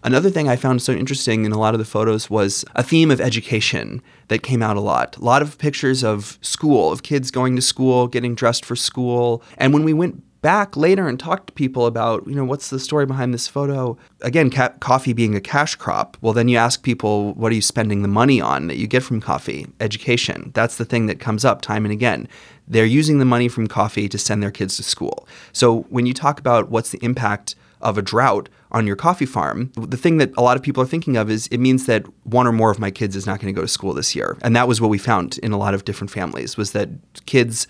Another 0.08 0.30
thing 0.30 0.48
I 0.48 0.56
found 0.56 0.80
so 0.80 0.94
interesting 0.94 1.44
in 1.44 1.52
a 1.52 1.58
lot 1.58 1.74
of 1.74 1.78
the 1.78 1.84
photos 1.84 2.30
was 2.30 2.64
a 2.74 2.82
theme 2.82 3.10
of 3.10 3.20
education 3.20 4.00
that 4.28 4.42
came 4.42 4.62
out 4.62 4.78
a 4.78 4.80
lot. 4.80 5.18
A 5.18 5.20
lot 5.22 5.42
of 5.42 5.58
pictures 5.58 6.02
of 6.02 6.38
school, 6.40 6.90
of 6.90 7.02
kids 7.02 7.30
going 7.30 7.54
to 7.56 7.60
school, 7.60 8.06
getting 8.06 8.34
dressed 8.34 8.64
for 8.64 8.74
school. 8.74 9.42
And 9.58 9.74
when 9.74 9.84
we 9.84 9.92
went 9.92 10.22
back 10.40 10.78
later 10.78 11.08
and 11.08 11.20
talked 11.20 11.48
to 11.48 11.52
people 11.52 11.84
about, 11.84 12.26
you 12.26 12.34
know, 12.34 12.46
what's 12.46 12.70
the 12.70 12.80
story 12.80 13.04
behind 13.04 13.34
this 13.34 13.46
photo? 13.46 13.98
Again, 14.22 14.48
ca- 14.48 14.72
coffee 14.80 15.12
being 15.12 15.34
a 15.34 15.42
cash 15.42 15.74
crop. 15.74 16.16
Well, 16.22 16.32
then 16.32 16.48
you 16.48 16.56
ask 16.56 16.82
people, 16.82 17.34
what 17.34 17.52
are 17.52 17.56
you 17.56 17.60
spending 17.60 18.00
the 18.00 18.08
money 18.08 18.40
on 18.40 18.68
that 18.68 18.78
you 18.78 18.86
get 18.86 19.02
from 19.02 19.20
coffee? 19.20 19.66
Education. 19.78 20.52
That's 20.54 20.78
the 20.78 20.86
thing 20.86 21.04
that 21.08 21.20
comes 21.20 21.44
up 21.44 21.60
time 21.60 21.84
and 21.84 21.92
again. 21.92 22.28
They're 22.66 22.86
using 22.86 23.18
the 23.18 23.26
money 23.26 23.48
from 23.48 23.66
coffee 23.66 24.08
to 24.08 24.16
send 24.16 24.42
their 24.42 24.50
kids 24.50 24.78
to 24.78 24.82
school. 24.82 25.28
So 25.52 25.80
when 25.90 26.06
you 26.06 26.14
talk 26.14 26.40
about 26.40 26.70
what's 26.70 26.92
the 26.92 27.04
impact 27.04 27.56
of 27.80 27.98
a 27.98 28.02
drought 28.02 28.48
on 28.70 28.86
your 28.86 28.96
coffee 28.96 29.26
farm, 29.26 29.72
the 29.76 29.96
thing 29.96 30.18
that 30.18 30.30
a 30.36 30.42
lot 30.42 30.56
of 30.56 30.62
people 30.62 30.82
are 30.82 30.86
thinking 30.86 31.16
of 31.16 31.30
is 31.30 31.46
it 31.48 31.58
means 31.58 31.86
that 31.86 32.04
one 32.24 32.46
or 32.46 32.52
more 32.52 32.70
of 32.70 32.78
my 32.78 32.90
kids 32.90 33.16
is 33.16 33.26
not 33.26 33.40
going 33.40 33.52
to 33.52 33.56
go 33.56 33.62
to 33.62 33.68
school 33.68 33.94
this 33.94 34.14
year. 34.14 34.36
And 34.42 34.54
that 34.56 34.68
was 34.68 34.80
what 34.80 34.90
we 34.90 34.98
found 34.98 35.38
in 35.38 35.52
a 35.52 35.58
lot 35.58 35.74
of 35.74 35.84
different 35.84 36.10
families 36.10 36.56
was 36.56 36.72
that 36.72 36.88
kids 37.26 37.66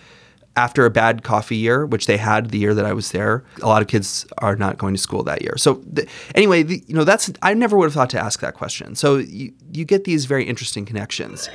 after 0.57 0.85
a 0.85 0.91
bad 0.91 1.23
coffee 1.23 1.57
year, 1.57 1.87
which 1.87 2.07
they 2.07 2.17
had 2.17 2.51
the 2.51 2.59
year 2.59 2.75
that 2.75 2.85
I 2.85 2.93
was 2.93 3.13
there, 3.13 3.45
a 3.63 3.69
lot 3.69 3.81
of 3.81 3.87
kids 3.87 4.27
are 4.39 4.57
not 4.57 4.77
going 4.77 4.93
to 4.93 5.01
school 5.01 5.23
that 5.23 5.41
year. 5.41 5.55
So 5.57 5.77
th- 5.95 6.09
anyway, 6.35 6.65
the, 6.65 6.83
you 6.89 6.95
know, 6.95 7.05
that's 7.05 7.31
I 7.43 7.55
never 7.55 7.77
would 7.77 7.85
have 7.85 7.95
thought 7.95 8.11
to 8.11 8.19
ask 8.19 8.41
that 8.41 8.55
question. 8.55 8.97
So 8.97 9.19
you, 9.19 9.53
you 9.73 9.85
get 9.85 10.03
these 10.03 10.25
very 10.25 10.45
interesting 10.45 10.85
connections. 10.85 11.49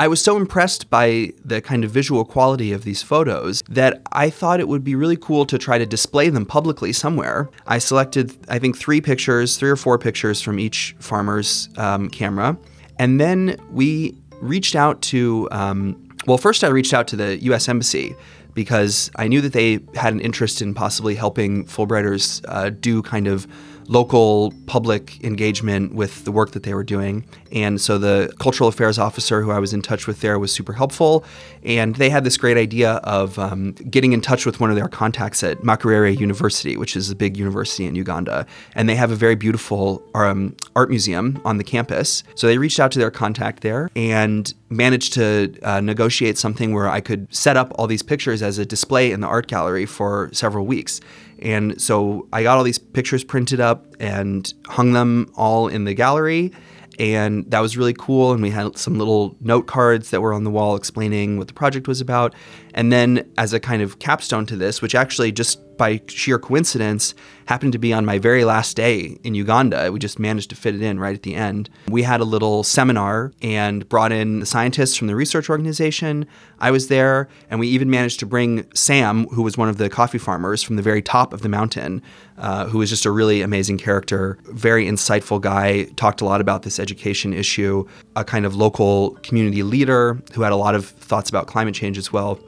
I 0.00 0.08
was 0.08 0.22
so 0.22 0.38
impressed 0.38 0.88
by 0.88 1.34
the 1.44 1.60
kind 1.60 1.84
of 1.84 1.90
visual 1.90 2.24
quality 2.24 2.72
of 2.72 2.84
these 2.84 3.02
photos 3.02 3.62
that 3.68 4.00
I 4.12 4.30
thought 4.30 4.58
it 4.58 4.66
would 4.66 4.82
be 4.82 4.94
really 4.94 5.18
cool 5.18 5.44
to 5.44 5.58
try 5.58 5.76
to 5.76 5.84
display 5.84 6.30
them 6.30 6.46
publicly 6.46 6.90
somewhere. 6.94 7.50
I 7.66 7.76
selected, 7.80 8.34
I 8.48 8.58
think, 8.58 8.78
three 8.78 9.02
pictures, 9.02 9.58
three 9.58 9.68
or 9.68 9.76
four 9.76 9.98
pictures 9.98 10.40
from 10.40 10.58
each 10.58 10.96
farmer's 11.00 11.68
um, 11.76 12.08
camera. 12.08 12.56
And 12.98 13.20
then 13.20 13.60
we 13.70 14.16
reached 14.40 14.74
out 14.74 15.02
to, 15.02 15.46
um, 15.50 16.08
well, 16.26 16.38
first 16.38 16.64
I 16.64 16.68
reached 16.68 16.94
out 16.94 17.06
to 17.08 17.16
the 17.16 17.36
US 17.52 17.68
Embassy 17.68 18.16
because 18.54 19.10
I 19.16 19.28
knew 19.28 19.42
that 19.42 19.52
they 19.52 19.80
had 19.94 20.14
an 20.14 20.20
interest 20.20 20.62
in 20.62 20.72
possibly 20.72 21.14
helping 21.14 21.66
Fulbrighters 21.66 22.42
uh, 22.48 22.70
do 22.70 23.02
kind 23.02 23.28
of 23.28 23.46
local 23.86 24.52
public 24.66 25.22
engagement 25.24 25.94
with 25.94 26.24
the 26.24 26.32
work 26.32 26.52
that 26.52 26.62
they 26.62 26.74
were 26.74 26.84
doing. 26.84 27.24
And 27.52 27.80
so 27.80 27.98
the 27.98 28.32
cultural 28.38 28.68
affairs 28.68 28.98
officer 28.98 29.42
who 29.42 29.50
I 29.50 29.58
was 29.58 29.72
in 29.72 29.82
touch 29.82 30.06
with 30.06 30.20
there 30.20 30.38
was 30.38 30.52
super 30.52 30.72
helpful. 30.72 31.24
And 31.64 31.96
they 31.96 32.10
had 32.10 32.24
this 32.24 32.36
great 32.36 32.56
idea 32.56 32.92
of 33.04 33.38
um, 33.38 33.72
getting 33.72 34.12
in 34.12 34.20
touch 34.20 34.46
with 34.46 34.60
one 34.60 34.70
of 34.70 34.76
their 34.76 34.88
contacts 34.88 35.42
at 35.42 35.58
Makerere 35.58 36.18
University, 36.18 36.76
which 36.76 36.96
is 36.96 37.10
a 37.10 37.16
big 37.16 37.36
university 37.36 37.86
in 37.86 37.94
Uganda. 37.94 38.46
And 38.74 38.88
they 38.88 38.94
have 38.96 39.10
a 39.10 39.16
very 39.16 39.34
beautiful 39.34 40.02
um, 40.14 40.56
art 40.76 40.90
museum 40.90 41.40
on 41.44 41.58
the 41.58 41.64
campus. 41.64 42.22
So 42.34 42.46
they 42.46 42.58
reached 42.58 42.80
out 42.80 42.92
to 42.92 42.98
their 42.98 43.10
contact 43.10 43.62
there 43.62 43.90
and 43.96 44.52
managed 44.68 45.12
to 45.14 45.52
uh, 45.62 45.80
negotiate 45.80 46.38
something 46.38 46.72
where 46.72 46.88
I 46.88 47.00
could 47.00 47.32
set 47.34 47.56
up 47.56 47.72
all 47.74 47.86
these 47.86 48.02
pictures 48.02 48.42
as 48.42 48.58
a 48.58 48.64
display 48.64 49.10
in 49.10 49.20
the 49.20 49.26
art 49.26 49.48
gallery 49.48 49.86
for 49.86 50.30
several 50.32 50.64
weeks. 50.64 51.00
And 51.40 51.80
so 51.80 52.28
I 52.32 52.42
got 52.42 52.58
all 52.58 52.64
these 52.64 52.78
pictures 52.78 53.24
printed 53.24 53.60
up 53.60 53.86
and 53.98 54.52
hung 54.66 54.92
them 54.92 55.32
all 55.36 55.68
in 55.68 55.84
the 55.84 55.94
gallery. 55.94 56.52
And 56.98 57.50
that 57.50 57.60
was 57.60 57.78
really 57.78 57.94
cool. 57.94 58.32
And 58.32 58.42
we 58.42 58.50
had 58.50 58.76
some 58.76 58.98
little 58.98 59.34
note 59.40 59.66
cards 59.66 60.10
that 60.10 60.20
were 60.20 60.34
on 60.34 60.44
the 60.44 60.50
wall 60.50 60.76
explaining 60.76 61.38
what 61.38 61.48
the 61.48 61.54
project 61.54 61.88
was 61.88 62.00
about. 62.02 62.34
And 62.74 62.92
then, 62.92 63.30
as 63.38 63.52
a 63.52 63.60
kind 63.60 63.82
of 63.82 63.98
capstone 63.98 64.46
to 64.46 64.56
this, 64.56 64.80
which 64.82 64.94
actually 64.94 65.32
just 65.32 65.58
by 65.80 65.98
sheer 66.08 66.38
coincidence 66.38 67.14
happened 67.46 67.72
to 67.72 67.78
be 67.78 67.90
on 67.90 68.04
my 68.04 68.18
very 68.18 68.44
last 68.44 68.76
day 68.76 69.18
in 69.24 69.34
Uganda, 69.34 69.90
we 69.90 69.98
just 69.98 70.18
managed 70.18 70.50
to 70.50 70.54
fit 70.54 70.74
it 70.74 70.82
in 70.82 71.00
right 71.00 71.14
at 71.14 71.22
the 71.22 71.34
end. 71.34 71.70
We 71.88 72.02
had 72.02 72.20
a 72.20 72.24
little 72.24 72.62
seminar 72.62 73.32
and 73.40 73.88
brought 73.88 74.12
in 74.12 74.40
the 74.40 74.46
scientists 74.46 74.94
from 74.94 75.06
the 75.06 75.16
research 75.16 75.48
organization. 75.48 76.26
I 76.58 76.70
was 76.70 76.88
there, 76.88 77.30
and 77.48 77.58
we 77.58 77.68
even 77.68 77.88
managed 77.88 78.20
to 78.20 78.26
bring 78.26 78.66
Sam, 78.74 79.24
who 79.28 79.40
was 79.40 79.56
one 79.56 79.70
of 79.70 79.78
the 79.78 79.88
coffee 79.88 80.18
farmers 80.18 80.62
from 80.62 80.76
the 80.76 80.82
very 80.82 81.00
top 81.00 81.32
of 81.32 81.40
the 81.40 81.48
mountain, 81.48 82.02
uh, 82.36 82.66
who 82.66 82.76
was 82.76 82.90
just 82.90 83.06
a 83.06 83.10
really 83.10 83.40
amazing 83.40 83.78
character, 83.78 84.36
very 84.44 84.84
insightful 84.84 85.40
guy, 85.40 85.84
talked 85.96 86.20
a 86.20 86.26
lot 86.26 86.42
about 86.42 86.62
this 86.62 86.78
education 86.78 87.32
issue, 87.32 87.88
a 88.16 88.22
kind 88.22 88.44
of 88.44 88.54
local 88.54 89.12
community 89.22 89.62
leader 89.62 90.20
who 90.34 90.42
had 90.42 90.52
a 90.52 90.56
lot 90.56 90.74
of 90.74 90.84
thoughts 90.84 91.30
about 91.30 91.46
climate 91.46 91.74
change 91.74 91.96
as 91.96 92.12
well 92.12 92.38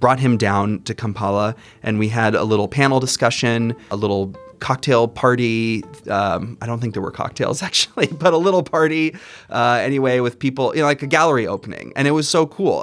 brought 0.00 0.20
him 0.20 0.36
down 0.36 0.82
to 0.82 0.94
Kampala, 0.94 1.54
and 1.82 1.98
we 1.98 2.08
had 2.08 2.34
a 2.34 2.44
little 2.44 2.68
panel 2.68 3.00
discussion, 3.00 3.74
a 3.90 3.96
little 3.96 4.34
cocktail 4.60 5.08
party. 5.08 5.84
Um, 6.08 6.56
I 6.60 6.66
don't 6.66 6.80
think 6.80 6.94
there 6.94 7.02
were 7.02 7.10
cocktails 7.10 7.62
actually, 7.68 8.08
but 8.08 8.32
a 8.32 8.38
little 8.38 8.62
party 8.62 9.14
uh, 9.50 9.80
anyway 9.82 10.20
with 10.20 10.38
people, 10.38 10.74
you 10.74 10.80
know, 10.80 10.86
like 10.86 11.02
a 11.02 11.06
gallery 11.06 11.46
opening, 11.46 11.92
and 11.96 12.08
it 12.08 12.12
was 12.12 12.28
so 12.28 12.46
cool. 12.46 12.82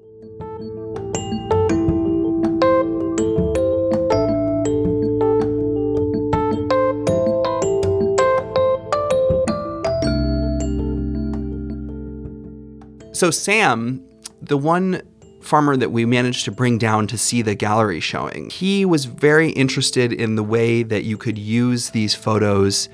So 13.14 13.32
Sam, 13.32 14.04
the 14.42 14.58
one 14.58 15.02
farmer 15.44 15.78
that 15.78 15.92
we 15.92 16.06
managed 16.06 16.46
to 16.46 16.52
bring 16.52 16.78
down 16.78 17.08
to 17.08 17.18
see 17.18 17.42
the 17.42 17.56
gallery 17.56 18.00
showing. 18.00 18.50
He 18.50 18.86
was 18.86 19.06
very 19.06 19.50
interested 19.52 20.12
in 20.14 20.36
the 20.36 20.44
way 20.44 20.84
that 20.84 21.04
you 21.04 21.18
could 21.18 21.38
use 21.38 21.92
these 21.92 22.16
photos 22.16 22.90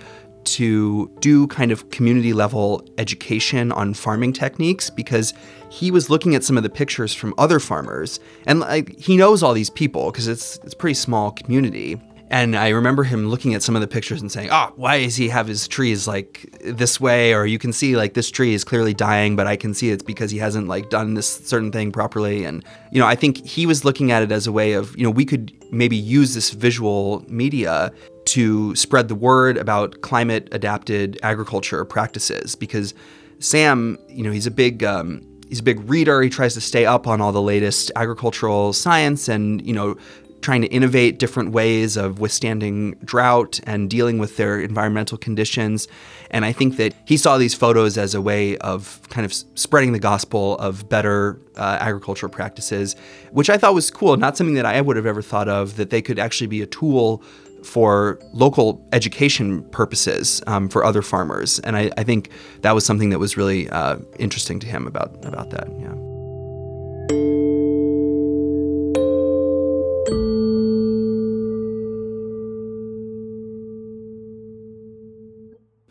to 0.45 1.11
do 1.19 1.47
kind 1.47 1.71
of 1.71 1.89
community 1.89 2.33
level 2.33 2.83
education 2.97 3.71
on 3.71 3.93
farming 3.93 4.33
techniques 4.33 4.89
because 4.89 5.33
he 5.69 5.91
was 5.91 6.09
looking 6.09 6.33
at 6.33 6.43
some 6.43 6.57
of 6.57 6.63
the 6.63 6.69
pictures 6.69 7.13
from 7.13 7.33
other 7.37 7.59
farmers 7.59 8.19
and 8.47 8.59
like 8.61 8.97
he 8.97 9.17
knows 9.17 9.43
all 9.43 9.53
these 9.53 9.69
people 9.69 10.11
because 10.11 10.27
it's 10.27 10.57
it's 10.63 10.73
a 10.73 10.77
pretty 10.77 10.93
small 10.93 11.31
community 11.31 12.01
and 12.29 12.55
I 12.55 12.69
remember 12.69 13.03
him 13.03 13.27
looking 13.27 13.55
at 13.55 13.63
some 13.63 13.75
of 13.75 13.81
the 13.81 13.87
pictures 13.87 14.21
and 14.21 14.31
saying, 14.31 14.49
"Ah, 14.51 14.69
oh, 14.69 14.73
why 14.75 15.03
does 15.03 15.15
he 15.15 15.29
have 15.29 15.47
his 15.47 15.67
trees 15.67 16.07
like 16.07 16.55
this 16.63 16.99
way?" 16.99 17.33
Or 17.33 17.45
you 17.45 17.57
can 17.57 17.73
see 17.73 17.95
like 17.95 18.13
this 18.13 18.29
tree 18.29 18.53
is 18.53 18.63
clearly 18.63 18.93
dying, 18.93 19.35
but 19.35 19.47
I 19.47 19.55
can 19.55 19.73
see 19.73 19.89
it's 19.89 20.03
because 20.03 20.29
he 20.29 20.37
hasn't 20.37 20.67
like 20.67 20.89
done 20.89 21.15
this 21.15 21.27
certain 21.27 21.71
thing 21.71 21.91
properly. 21.91 22.43
And 22.43 22.63
you 22.91 22.99
know, 22.99 23.07
I 23.07 23.15
think 23.15 23.45
he 23.45 23.65
was 23.65 23.83
looking 23.83 24.11
at 24.11 24.21
it 24.21 24.31
as 24.31 24.45
a 24.45 24.51
way 24.51 24.73
of, 24.73 24.95
you 24.97 25.03
know, 25.03 25.09
we 25.09 25.25
could 25.25 25.51
maybe 25.71 25.95
use 25.95 26.33
this 26.33 26.51
visual 26.51 27.25
media 27.27 27.91
to 28.25 28.75
spread 28.75 29.07
the 29.07 29.15
word 29.15 29.57
about 29.57 30.01
climate 30.01 30.47
adapted 30.51 31.19
agriculture 31.23 31.83
practices 31.83 32.55
because 32.55 32.93
Sam, 33.39 33.97
you 34.07 34.23
know, 34.23 34.31
he's 34.31 34.45
a 34.45 34.51
big 34.51 34.83
um, 34.83 35.25
he's 35.49 35.59
a 35.59 35.63
big 35.63 35.89
reader. 35.89 36.21
He 36.21 36.29
tries 36.29 36.53
to 36.53 36.61
stay 36.61 36.85
up 36.85 37.07
on 37.07 37.21
all 37.21 37.31
the 37.31 37.41
latest 37.41 37.91
agricultural 37.95 38.73
science 38.73 39.27
and, 39.27 39.65
you 39.65 39.73
know, 39.73 39.97
trying 40.41 40.61
to 40.61 40.67
innovate 40.67 41.19
different 41.19 41.51
ways 41.51 41.97
of 41.97 42.19
withstanding 42.19 42.95
drought 43.03 43.59
and 43.63 43.89
dealing 43.89 44.17
with 44.17 44.37
their 44.37 44.59
environmental 44.59 45.17
conditions. 45.17 45.87
And 46.31 46.45
I 46.45 46.51
think 46.51 46.77
that 46.77 46.93
he 47.05 47.17
saw 47.17 47.37
these 47.37 47.53
photos 47.53 47.97
as 47.97 48.13
a 48.15 48.21
way 48.21 48.57
of 48.57 49.01
kind 49.09 49.25
of 49.25 49.33
spreading 49.33 49.91
the 49.91 49.99
gospel 49.99 50.57
of 50.57 50.87
better 50.89 51.39
uh, 51.55 51.77
agricultural 51.81 52.31
practices, 52.31 52.95
which 53.31 53.49
I 53.49 53.57
thought 53.57 53.73
was 53.73 53.91
cool. 53.91 54.15
Not 54.17 54.37
something 54.37 54.55
that 54.55 54.65
I 54.65 54.79
would 54.81 54.95
have 54.95 55.05
ever 55.05 55.21
thought 55.21 55.49
of, 55.49 55.75
that 55.77 55.89
they 55.89 56.01
could 56.01 56.19
actually 56.19 56.47
be 56.47 56.61
a 56.61 56.67
tool 56.67 57.23
for 57.63 58.19
local 58.33 58.85
education 58.93 59.63
purposes 59.71 60.41
um, 60.47 60.69
for 60.69 60.85
other 60.85 61.01
farmers. 61.01 61.59
And 61.59 61.75
I, 61.75 61.91
I, 61.97 62.03
think 62.03 62.29
that 62.61 62.73
was 62.73 62.85
something 62.85 63.09
that 63.09 63.19
was 63.19 63.35
really 63.35 63.69
uh, 63.69 63.97
interesting 64.17 64.61
to 64.61 64.67
him 64.67 64.87
about, 64.87 65.13
about 65.25 65.49
that. 65.49 65.67
Yeah. 65.77 67.68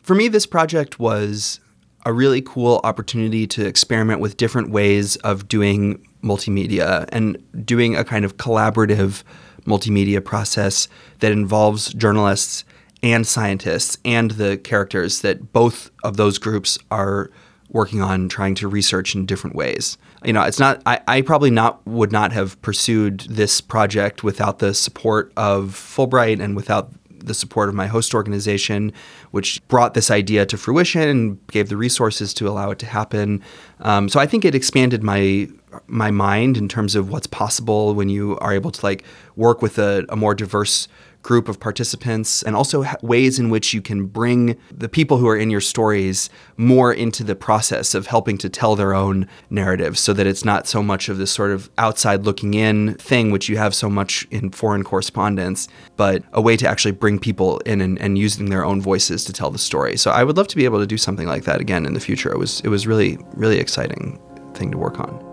For 0.08 0.14
me, 0.14 0.28
this 0.28 0.46
project 0.46 0.98
was 0.98 1.60
a 2.06 2.14
really 2.14 2.40
cool 2.40 2.80
opportunity 2.82 3.46
to 3.48 3.66
experiment 3.66 4.20
with 4.20 4.38
different 4.38 4.70
ways 4.70 5.16
of 5.16 5.48
doing 5.48 6.02
multimedia 6.24 7.06
and 7.12 7.36
doing 7.66 7.94
a 7.94 8.04
kind 8.04 8.24
of 8.24 8.38
collaborative 8.38 9.22
multimedia 9.66 10.24
process 10.24 10.88
that 11.18 11.30
involves 11.30 11.92
journalists 11.92 12.64
and 13.02 13.26
scientists 13.26 13.98
and 14.02 14.30
the 14.30 14.56
characters 14.56 15.20
that 15.20 15.52
both 15.52 15.90
of 16.02 16.16
those 16.16 16.38
groups 16.38 16.78
are 16.90 17.30
working 17.68 18.00
on 18.00 18.30
trying 18.30 18.54
to 18.54 18.66
research 18.66 19.14
in 19.14 19.26
different 19.26 19.54
ways. 19.54 19.98
You 20.24 20.32
know, 20.32 20.42
it's 20.42 20.58
not 20.58 20.80
I, 20.86 21.00
I 21.06 21.20
probably 21.20 21.50
not 21.50 21.86
would 21.86 22.12
not 22.12 22.32
have 22.32 22.58
pursued 22.62 23.20
this 23.28 23.60
project 23.60 24.24
without 24.24 24.58
the 24.58 24.72
support 24.72 25.34
of 25.36 25.72
Fulbright 25.72 26.42
and 26.42 26.56
without 26.56 26.90
the 27.20 27.34
support 27.34 27.68
of 27.68 27.74
my 27.74 27.86
host 27.86 28.14
organization, 28.14 28.92
which 29.30 29.66
brought 29.68 29.94
this 29.94 30.10
idea 30.10 30.46
to 30.46 30.56
fruition 30.56 31.08
and 31.08 31.46
gave 31.48 31.68
the 31.68 31.76
resources 31.76 32.34
to 32.34 32.48
allow 32.48 32.70
it 32.70 32.78
to 32.78 32.86
happen. 32.86 33.42
Um, 33.80 34.08
so 34.08 34.20
I 34.20 34.26
think 34.26 34.44
it 34.44 34.54
expanded 34.54 35.02
my 35.02 35.48
my 35.86 36.10
mind 36.10 36.56
in 36.56 36.66
terms 36.66 36.94
of 36.94 37.10
what's 37.10 37.26
possible 37.26 37.94
when 37.94 38.08
you 38.08 38.38
are 38.38 38.54
able 38.54 38.70
to 38.70 38.84
like 38.84 39.04
work 39.36 39.60
with 39.60 39.78
a, 39.78 40.04
a 40.08 40.16
more 40.16 40.34
diverse 40.34 40.88
group 41.28 41.46
of 41.46 41.60
participants 41.60 42.42
and 42.42 42.56
also 42.56 42.86
ways 43.02 43.38
in 43.38 43.50
which 43.50 43.74
you 43.74 43.82
can 43.82 44.06
bring 44.06 44.58
the 44.72 44.88
people 44.88 45.18
who 45.18 45.28
are 45.28 45.36
in 45.36 45.50
your 45.50 45.60
stories 45.60 46.30
more 46.56 46.90
into 46.90 47.22
the 47.22 47.36
process 47.36 47.94
of 47.94 48.06
helping 48.06 48.38
to 48.38 48.48
tell 48.48 48.74
their 48.74 48.94
own 48.94 49.28
narrative 49.50 49.98
so 49.98 50.14
that 50.14 50.26
it's 50.26 50.42
not 50.42 50.66
so 50.66 50.82
much 50.82 51.10
of 51.10 51.18
this 51.18 51.30
sort 51.30 51.50
of 51.50 51.68
outside 51.76 52.24
looking 52.24 52.54
in 52.54 52.94
thing 52.94 53.30
which 53.30 53.46
you 53.46 53.58
have 53.58 53.74
so 53.74 53.90
much 53.90 54.26
in 54.30 54.50
foreign 54.50 54.82
correspondence 54.82 55.68
but 55.98 56.22
a 56.32 56.40
way 56.40 56.56
to 56.56 56.66
actually 56.66 56.92
bring 56.92 57.18
people 57.18 57.58
in 57.66 57.82
and, 57.82 58.00
and 58.00 58.16
using 58.16 58.48
their 58.48 58.64
own 58.64 58.80
voices 58.80 59.22
to 59.26 59.30
tell 59.30 59.50
the 59.50 59.58
story. 59.58 59.98
So 59.98 60.10
i 60.10 60.24
would 60.24 60.38
love 60.38 60.48
to 60.48 60.56
be 60.56 60.64
able 60.64 60.80
to 60.80 60.86
do 60.86 60.96
something 60.96 61.28
like 61.28 61.44
that 61.44 61.60
again 61.60 61.84
in 61.84 61.92
the 61.92 62.00
future. 62.00 62.32
It 62.32 62.38
was 62.38 62.60
it 62.60 62.68
was 62.68 62.86
really 62.86 63.18
really 63.34 63.58
exciting 63.58 64.18
thing 64.54 64.70
to 64.70 64.78
work 64.78 64.98
on 64.98 65.27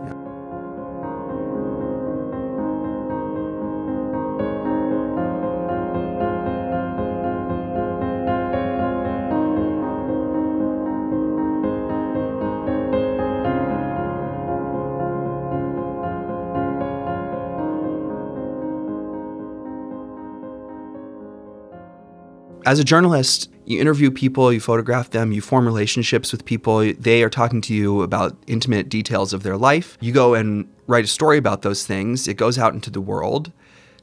as 22.66 22.80
a 22.80 22.84
journalist, 22.84 23.50
you 23.66 23.80
interview 23.80 24.12
people, 24.12 24.52
you 24.52 24.60
photograph 24.60 25.12
them, 25.12 25.32
you 25.32 25.42
form 25.42 25.66
relationships 25.66 26.32
with 26.32 26.46
people. 26.46 26.94
They 26.94 27.24
are 27.24 27.30
talking 27.30 27.62
to 27.62 27.74
you 27.74 28.02
about 28.02 28.36
intimate 28.48 28.90
details 28.90 29.34
of 29.34 29.44
their 29.44 29.58
life. 29.58 29.98
You 30.02 30.12
go 30.12 30.34
and 30.34 30.68
write 30.88 31.04
a 31.04 31.08
story 31.08 31.38
about 31.38 31.62
those 31.62 31.86
things. 31.86 32.28
It 32.28 32.36
goes 32.36 32.58
out 32.58 32.74
into 32.74 32.90
the 32.90 33.02
world 33.02 33.52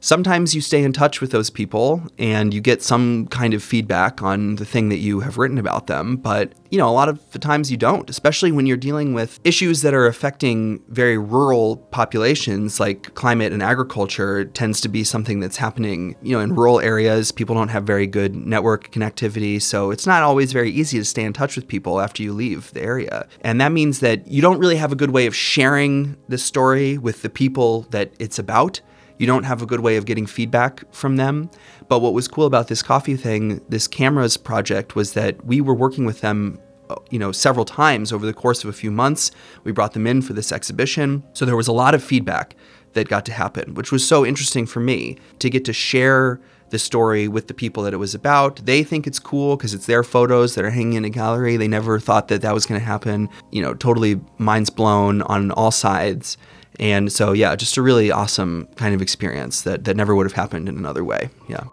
sometimes 0.03 0.53
you 0.53 0.59
stay 0.59 0.83
in 0.83 0.91
touch 0.91 1.21
with 1.21 1.31
those 1.31 1.49
people 1.49 2.03
and 2.19 2.53
you 2.53 2.59
get 2.59 2.83
some 2.83 3.25
kind 3.27 3.53
of 3.53 3.63
feedback 3.63 4.21
on 4.21 4.55
the 4.57 4.65
thing 4.65 4.89
that 4.89 4.97
you 4.97 5.21
have 5.21 5.37
written 5.37 5.57
about 5.57 5.87
them. 5.87 6.17
But, 6.17 6.51
you 6.69 6.77
know, 6.77 6.89
a 6.89 6.91
lot 6.91 7.07
of 7.07 7.31
the 7.31 7.39
times 7.39 7.71
you 7.71 7.77
don't, 7.77 8.09
especially 8.09 8.51
when 8.51 8.65
you're 8.65 8.75
dealing 8.75 9.13
with 9.13 9.39
issues 9.45 9.81
that 9.81 9.93
are 9.93 10.05
affecting 10.05 10.83
very 10.89 11.17
rural 11.17 11.77
populations 11.77 12.81
like 12.81 13.13
climate 13.15 13.53
and 13.53 13.63
agriculture 13.63 14.43
tends 14.43 14.81
to 14.81 14.89
be 14.89 15.05
something 15.05 15.39
that's 15.39 15.57
happening, 15.57 16.17
you 16.21 16.35
know, 16.35 16.43
in 16.43 16.53
rural 16.53 16.81
areas. 16.81 17.31
People 17.31 17.55
don't 17.55 17.69
have 17.69 17.85
very 17.85 18.05
good 18.05 18.35
network 18.35 18.91
connectivity. 18.91 19.61
So 19.61 19.89
it's 19.89 20.05
not 20.05 20.21
always 20.21 20.51
very 20.51 20.69
easy 20.69 20.97
to 20.97 21.05
stay 21.05 21.23
in 21.23 21.31
touch 21.31 21.55
with 21.55 21.65
people 21.65 22.01
after 22.01 22.21
you 22.21 22.33
leave 22.33 22.73
the 22.73 22.81
area. 22.81 23.25
And 23.39 23.61
that 23.61 23.71
means 23.71 24.01
that 24.01 24.27
you 24.27 24.41
don't 24.41 24.59
really 24.59 24.75
have 24.75 24.91
a 24.91 24.97
good 24.97 25.11
way 25.11 25.27
of 25.27 25.35
sharing 25.35 26.17
the 26.27 26.37
story 26.37 26.97
with 26.97 27.21
the 27.21 27.29
people 27.29 27.83
that 27.91 28.11
it's 28.19 28.37
about 28.37 28.81
you 29.23 29.27
don't 29.27 29.45
have 29.45 29.61
a 29.61 29.65
good 29.65 29.79
way 29.79 29.95
of 29.95 30.03
getting 30.03 30.25
feedback 30.25 30.83
from 30.93 31.15
them. 31.15 31.49
But 31.87 31.99
what 31.99 32.13
was 32.13 32.27
cool 32.27 32.45
about 32.45 32.67
this 32.67 32.81
coffee 32.83 33.15
thing, 33.15 33.61
this 33.69 33.87
cameras 33.87 34.35
project, 34.35 34.97
was 34.97 35.13
that 35.13 35.45
we 35.45 35.61
were 35.61 35.73
working 35.73 36.03
with 36.03 36.19
them 36.19 36.59
uh, 36.89 36.95
you 37.09 37.17
know 37.17 37.31
several 37.31 37.63
times 37.63 38.11
over 38.11 38.25
the 38.25 38.33
course 38.33 38.65
of 38.65 38.69
a 38.69 38.73
few 38.73 38.91
months 38.91 39.31
we 39.63 39.71
brought 39.71 39.93
them 39.93 40.05
in 40.05 40.21
for 40.21 40.33
this 40.33 40.51
exhibition 40.51 41.23
so 41.31 41.45
there 41.45 41.55
was 41.55 41.69
a 41.69 41.71
lot 41.71 41.95
of 41.95 42.03
feedback 42.03 42.57
that 42.91 43.07
got 43.07 43.23
to 43.23 43.31
happen 43.31 43.73
which 43.73 43.89
was 43.89 44.05
so 44.05 44.25
interesting 44.25 44.65
for 44.65 44.81
me 44.81 45.17
to 45.39 45.49
get 45.49 45.63
to 45.63 45.71
share 45.71 46.41
the 46.73 46.79
story 46.79 47.29
with 47.29 47.47
the 47.47 47.53
people 47.53 47.83
that 47.83 47.93
it 47.93 47.97
was 47.97 48.15
about. 48.15 48.65
They 48.65 48.83
think 48.83 49.05
it's 49.05 49.19
cool 49.19 49.55
because 49.55 49.75
it's 49.75 49.85
their 49.85 50.03
photos 50.03 50.55
that 50.55 50.65
are 50.65 50.71
hanging 50.71 50.95
in 50.95 51.05
a 51.05 51.09
gallery. 51.09 51.55
They 51.55 51.67
never 51.67 51.99
thought 51.99 52.29
that 52.29 52.41
that 52.41 52.53
was 52.53 52.65
going 52.65 52.81
to 52.81 52.85
happen. 52.85 53.29
You 53.51 53.61
know, 53.61 53.75
totally 53.75 54.19
minds 54.39 54.71
blown 54.71 55.21
on 55.21 55.51
all 55.51 55.69
sides. 55.69 56.35
And 56.79 57.11
so, 57.11 57.33
yeah, 57.33 57.55
just 57.55 57.77
a 57.77 57.81
really 57.81 58.11
awesome 58.11 58.67
kind 58.75 58.95
of 58.95 59.01
experience 59.01 59.61
that, 59.61 59.83
that 59.85 59.95
never 59.95 60.15
would 60.15 60.25
have 60.25 60.33
happened 60.33 60.67
in 60.67 60.77
another 60.77 61.03
way. 61.03 61.29
Yeah. 61.47 61.65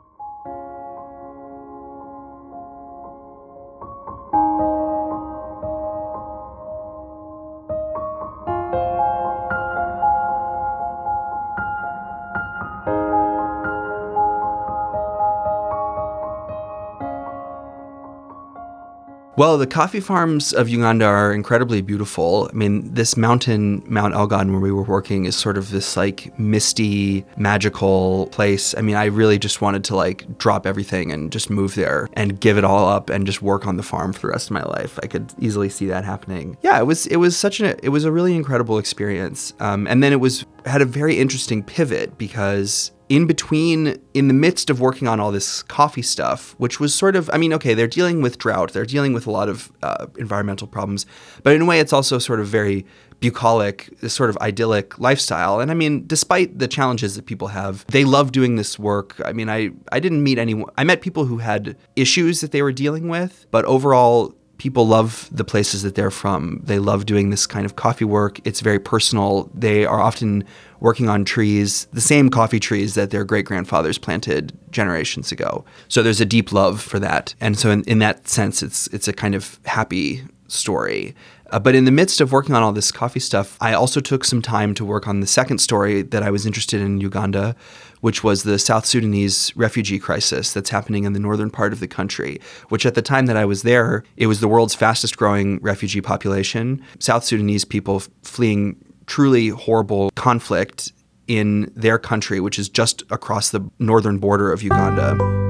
Well, 19.40 19.57
the 19.57 19.66
coffee 19.66 20.00
farms 20.00 20.53
of 20.53 20.68
Uganda 20.68 21.07
are 21.07 21.33
incredibly 21.33 21.81
beautiful. 21.81 22.50
I 22.53 22.55
mean, 22.55 22.92
this 22.92 23.16
mountain, 23.16 23.83
Mount 23.87 24.12
Elgon, 24.12 24.50
where 24.50 24.61
we 24.61 24.70
were 24.70 24.83
working, 24.83 25.24
is 25.24 25.35
sort 25.35 25.57
of 25.57 25.70
this 25.70 25.96
like 25.96 26.38
misty, 26.38 27.24
magical 27.38 28.26
place. 28.33 28.74
I 28.76 28.83
mean, 28.83 28.96
I 28.96 29.07
really 29.07 29.38
just 29.38 29.62
wanted 29.62 29.83
to 29.85 29.96
like 29.96 30.37
drop 30.37 30.66
everything 30.66 31.11
and 31.11 31.33
just 31.33 31.48
move 31.48 31.74
there 31.74 32.07
and 32.12 32.38
give 32.38 32.59
it 32.59 32.64
all 32.64 32.87
up 32.87 33.09
and 33.09 33.24
just 33.24 33.40
work 33.40 33.66
on 33.66 33.79
the 33.79 33.83
farm 33.83 34.12
for 34.12 34.20
the 34.20 34.29
rest 34.29 34.48
of 34.48 34.53
my 34.53 34.62
life. 34.62 34.98
I 35.03 35.07
could 35.07 35.33
easily 35.38 35.70
see 35.70 35.87
that 35.87 36.05
happening. 36.05 36.59
Yeah, 36.61 36.79
it 36.79 36.85
was 36.85 37.07
it 37.07 37.16
was 37.16 37.35
such 37.35 37.61
an 37.61 37.81
it 37.83 37.88
was 37.88 38.05
a 38.05 38.12
really 38.12 38.37
incredible 38.37 38.76
experience. 38.76 39.55
Um, 39.59 39.87
and 39.87 40.03
then 40.03 40.12
it 40.12 40.20
was 40.20 40.44
had 40.66 40.83
a 40.83 40.85
very 40.85 41.18
interesting 41.18 41.62
pivot 41.62 42.18
because 42.18 42.92
in 43.11 43.27
between, 43.27 44.01
in 44.14 44.29
the 44.29 44.35
midst 44.35 44.70
of 44.70 44.81
working 44.81 45.09
on 45.09 45.18
all 45.18 45.33
this 45.33 45.64
coffee 45.64 46.01
stuff, 46.01 46.55
which 46.59 46.79
was 46.79 46.94
sort 46.94 47.16
of, 47.16 47.29
I 47.33 47.38
mean, 47.38 47.53
okay, 47.55 47.75
they're 47.75 47.88
dealing 47.88 48.23
with 48.23 48.38
drought, 48.38 48.73
they're 48.73 48.87
dealing 48.87 49.12
with 49.12 49.27
a 49.27 49.33
lot 49.33 49.49
of 49.49 49.70
uh, 49.83 50.07
environmental 50.16 50.68
problems, 50.68 51.07
but 51.42 51.53
in 51.53 51.61
a 51.61 51.64
way, 51.64 51.81
it's 51.81 51.92
also 51.92 52.18
sort 52.18 52.38
of 52.38 52.46
very 52.46 52.87
bucolic, 53.18 53.90
this 53.99 54.14
sort 54.14 54.31
of 54.31 54.38
idyllic 54.38 54.96
lifestyle. 55.01 55.59
And 55.59 55.73
I 55.73 55.75
mean, 55.75 56.07
despite 56.07 56.61
the 56.61 56.68
challenges 56.68 57.16
that 57.16 57.27
people 57.27 57.49
have, 57.49 57.85
they 57.88 58.05
love 58.05 58.31
doing 58.31 58.55
this 58.55 58.79
work. 58.79 59.20
I 59.25 59.33
mean, 59.33 59.51
I, 59.51 59.70
I 59.90 59.99
didn't 59.99 60.23
meet 60.23 60.38
anyone, 60.38 60.70
I 60.79 60.85
met 60.85 61.01
people 61.01 61.25
who 61.25 61.38
had 61.38 61.77
issues 61.96 62.40
that 62.42 62.53
they 62.53 62.62
were 62.62 62.73
dealing 62.73 63.09
with, 63.09 63.46
but 63.51 63.64
overall, 63.64 64.35
people 64.61 64.87
love 64.87 65.27
the 65.33 65.42
places 65.42 65.81
that 65.83 65.94
they're 65.94 66.11
from. 66.11 66.61
They 66.62 66.79
love 66.79 67.07
doing 67.07 67.31
this 67.31 67.46
kind 67.46 67.64
of 67.64 67.77
coffee 67.77 68.05
work. 68.05 68.46
It's 68.46 68.61
very 68.61 68.79
personal. 68.79 69.51
They 69.55 69.87
are 69.87 70.03
often 70.03 70.44
working 70.81 71.09
on 71.09 71.25
trees, 71.25 71.87
the 71.94 72.01
same 72.03 72.29
coffee 72.29 72.61
trees 72.61 72.94
that 72.94 73.11
their 73.11 73.25
great 73.25 73.46
grandfathers 73.46 73.96
planted 73.96 74.53
generations 74.70 75.33
ago. 75.33 75.64
So 75.88 76.03
there's 76.03 76.20
a 76.20 76.27
deep 76.27 76.53
love 76.53 76.83
for 76.83 76.99
that. 76.99 77.35
And 77.40 77.59
so 77.59 77.70
in, 77.70 77.85
in 77.85 78.01
that 78.01 78.29
sense, 78.29 78.62
it's 78.62 78.87
it's 78.88 79.09
a 79.09 79.14
kind 79.14 79.35
of 79.35 79.59
happy 79.64 80.25
story. 80.49 81.14
Uh, 81.53 81.59
but 81.59 81.75
in 81.75 81.87
the 81.87 81.90
midst 81.90 82.20
of 82.20 82.31
working 82.31 82.55
on 82.55 82.62
all 82.62 82.73
this 82.73 82.92
coffee 82.92 83.18
stuff, 83.20 83.57
I 83.62 83.73
also 83.73 84.01
took 84.01 84.25
some 84.25 84.42
time 84.42 84.75
to 84.75 84.85
work 84.85 85.09
on 85.09 85.20
the 85.20 85.27
second 85.27 85.59
story 85.59 86.03
that 86.03 86.23
I 86.23 86.31
was 86.31 86.44
interested 86.44 86.81
in 86.83 87.01
Uganda, 87.01 87.57
which 88.01 88.25
was 88.25 88.43
the 88.43 88.59
South 88.59 88.87
Sudanese 88.87 89.53
refugee 89.57 89.99
crisis 89.99 90.53
that's 90.53 90.71
happening 90.71 91.05
in 91.05 91.13
the 91.13 91.21
northern 91.21 91.51
part 91.51 91.73
of 91.73 91.81
the 91.81 91.89
country, 91.89 92.41
which 92.69 92.87
at 92.87 92.95
the 92.95 93.03
time 93.03 93.27
that 93.27 93.37
I 93.37 93.45
was 93.45 93.63
there, 93.63 94.05
it 94.17 94.27
was 94.27 94.41
the 94.41 94.49
world's 94.49 94.75
fastest 94.75 95.17
growing 95.17 95.59
refugee 95.61 96.01
population. 96.01 96.83
South 96.99 97.25
Sudanese 97.25 97.65
people 97.65 98.03
fleeing 98.23 98.77
truly 99.07 99.49
horrible 99.49 100.11
conflict 100.15 100.93
in 101.27 101.71
their 101.77 101.99
country, 101.99 102.41
which 102.41 102.59
is 102.59 102.69
just 102.69 103.03
across 103.11 103.51
the 103.51 103.69
northern 103.79 104.19
border 104.19 104.53
of 104.53 104.63
Uganda. 104.63 105.50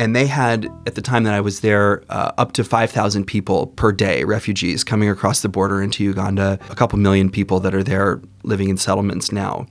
And 0.00 0.16
they 0.16 0.26
had 0.26 0.64
at 0.86 0.94
the 0.94 1.02
time 1.02 1.24
that 1.24 1.34
I 1.34 1.42
was 1.42 1.60
there 1.60 2.02
uh, 2.08 2.32
up 2.38 2.52
to 2.52 2.64
5,000 2.64 3.26
people 3.26 3.66
per 3.66 3.92
day, 3.92 4.24
refugees 4.24 4.82
coming 4.82 5.10
across 5.10 5.42
the 5.42 5.48
border 5.50 5.82
into 5.82 6.02
Uganda. 6.02 6.58
A 6.70 6.74
couple 6.74 6.98
million 6.98 7.28
people 7.28 7.60
that 7.60 7.74
are 7.74 7.82
there 7.82 8.22
living 8.42 8.70
in 8.70 8.78
settlements 8.78 9.30
now. 9.30 9.66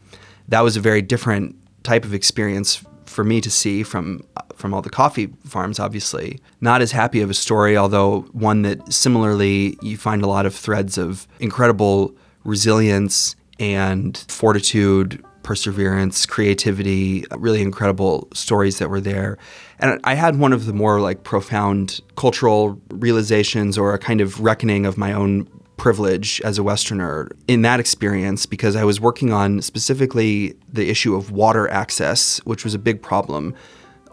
That 0.47 0.61
was 0.61 0.77
a 0.77 0.81
very 0.81 1.01
different 1.01 1.55
type 1.81 2.05
of 2.05 2.13
experience 2.13 2.85
for 3.07 3.23
me 3.23 3.41
to 3.41 3.49
see 3.49 3.81
from 3.81 4.23
from 4.53 4.71
all 4.71 4.83
the 4.83 4.91
coffee 4.91 5.33
farms. 5.47 5.79
Obviously, 5.79 6.39
not 6.61 6.83
as 6.83 6.91
happy 6.91 7.21
of 7.21 7.31
a 7.31 7.33
story, 7.33 7.75
although 7.75 8.21
one 8.31 8.61
that 8.61 8.93
similarly 8.93 9.79
you 9.81 9.97
find 9.97 10.21
a 10.21 10.27
lot 10.27 10.45
of 10.45 10.53
threads 10.53 10.99
of 10.99 11.27
incredible 11.39 12.15
resilience 12.43 13.35
and 13.57 14.15
fortitude, 14.27 15.25
perseverance, 15.49 16.27
creativity, 16.27 17.25
really 17.35 17.59
incredible 17.59 18.27
stories 18.35 18.77
that 18.77 18.87
were 18.87 19.01
there. 19.01 19.35
And 19.79 19.99
I 20.03 20.13
had 20.13 20.37
one 20.37 20.53
of 20.53 20.67
the 20.67 20.73
more 20.73 21.01
like 21.01 21.23
profound 21.23 22.01
cultural 22.15 22.79
realizations 22.91 23.75
or 23.75 23.95
a 23.95 23.97
kind 23.97 24.21
of 24.21 24.39
reckoning 24.39 24.85
of 24.85 24.95
my 24.95 25.11
own 25.11 25.47
privilege 25.75 26.39
as 26.41 26.59
a 26.59 26.63
Westerner 26.63 27.31
in 27.47 27.63
that 27.63 27.79
experience 27.79 28.45
because 28.45 28.75
I 28.75 28.83
was 28.83 29.01
working 29.01 29.33
on 29.33 29.63
specifically 29.63 30.55
the 30.71 30.87
issue 30.87 31.15
of 31.15 31.31
water 31.31 31.67
access, 31.71 32.37
which 32.45 32.63
was 32.63 32.75
a 32.75 32.79
big 32.79 33.01
problem. 33.01 33.55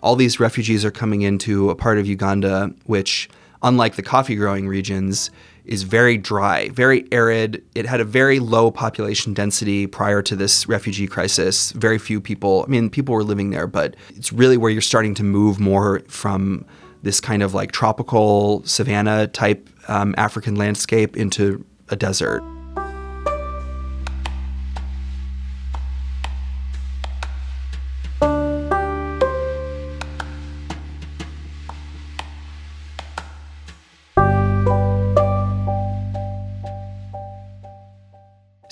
All 0.02 0.16
these 0.16 0.40
refugees 0.40 0.86
are 0.86 0.90
coming 0.90 1.20
into 1.20 1.68
a 1.68 1.74
part 1.74 1.98
of 1.98 2.06
Uganda 2.06 2.70
which, 2.86 3.28
unlike 3.62 3.96
the 3.96 4.02
coffee 4.02 4.36
growing 4.36 4.66
regions, 4.66 5.30
is 5.66 5.82
very 5.82 6.16
dry, 6.16 6.68
very 6.70 7.06
arid. 7.12 7.62
It 7.74 7.86
had 7.86 8.00
a 8.00 8.04
very 8.04 8.38
low 8.38 8.70
population 8.70 9.34
density 9.34 9.86
prior 9.86 10.22
to 10.22 10.36
this 10.36 10.68
refugee 10.68 11.06
crisis. 11.06 11.72
Very 11.72 11.98
few 11.98 12.20
people, 12.20 12.64
I 12.66 12.70
mean, 12.70 12.88
people 12.88 13.14
were 13.14 13.24
living 13.24 13.50
there, 13.50 13.66
but 13.66 13.96
it's 14.14 14.32
really 14.32 14.56
where 14.56 14.70
you're 14.70 14.80
starting 14.80 15.14
to 15.14 15.24
move 15.24 15.58
more 15.58 16.00
from 16.08 16.64
this 17.02 17.20
kind 17.20 17.42
of 17.42 17.54
like 17.54 17.72
tropical 17.72 18.62
savanna 18.64 19.26
type 19.28 19.68
um, 19.88 20.14
African 20.16 20.56
landscape 20.56 21.16
into 21.16 21.64
a 21.88 21.96
desert. 21.96 22.42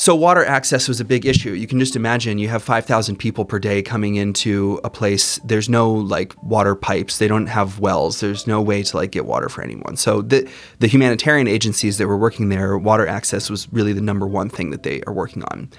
So 0.05 0.15
water 0.15 0.45
access 0.45 0.87
was 0.87 1.01
a 1.01 1.05
big 1.05 1.25
issue. 1.25 1.53
You 1.53 1.67
can 1.67 1.81
just 1.81 1.97
imagine 1.97 2.37
you 2.37 2.49
have 2.49 2.63
5,000 2.63 3.17
people 3.17 3.47
per 3.47 3.59
day 3.59 3.81
coming 3.81 4.17
into 4.17 4.79
a 4.85 4.91
place. 4.91 5.41
There's 5.47 5.71
no 5.71 5.91
like 5.91 6.35
water 6.43 6.75
pipes. 6.75 7.17
They 7.17 7.27
don't 7.27 7.47
have 7.47 7.81
wells. 7.81 8.21
There's 8.21 8.47
no 8.47 8.61
way 8.61 8.83
to 8.83 8.99
like 8.99 9.13
get 9.13 9.25
water 9.25 9.49
for 9.49 9.63
anyone. 9.63 9.97
So 9.97 10.21
the 10.21 10.47
the 10.81 10.89
humanitarian 10.89 11.49
agencies 11.49 11.97
that 11.97 12.07
were 12.07 12.19
working 12.19 12.51
there, 12.51 12.77
water 12.77 13.07
access 13.07 13.49
was 13.49 13.67
really 13.73 13.95
the 13.95 14.03
number 14.03 14.27
one 14.27 14.51
thing 14.51 14.69
that 14.73 14.83
they 14.83 15.01
are 15.07 15.13
working 15.15 15.43
on. 15.45 15.71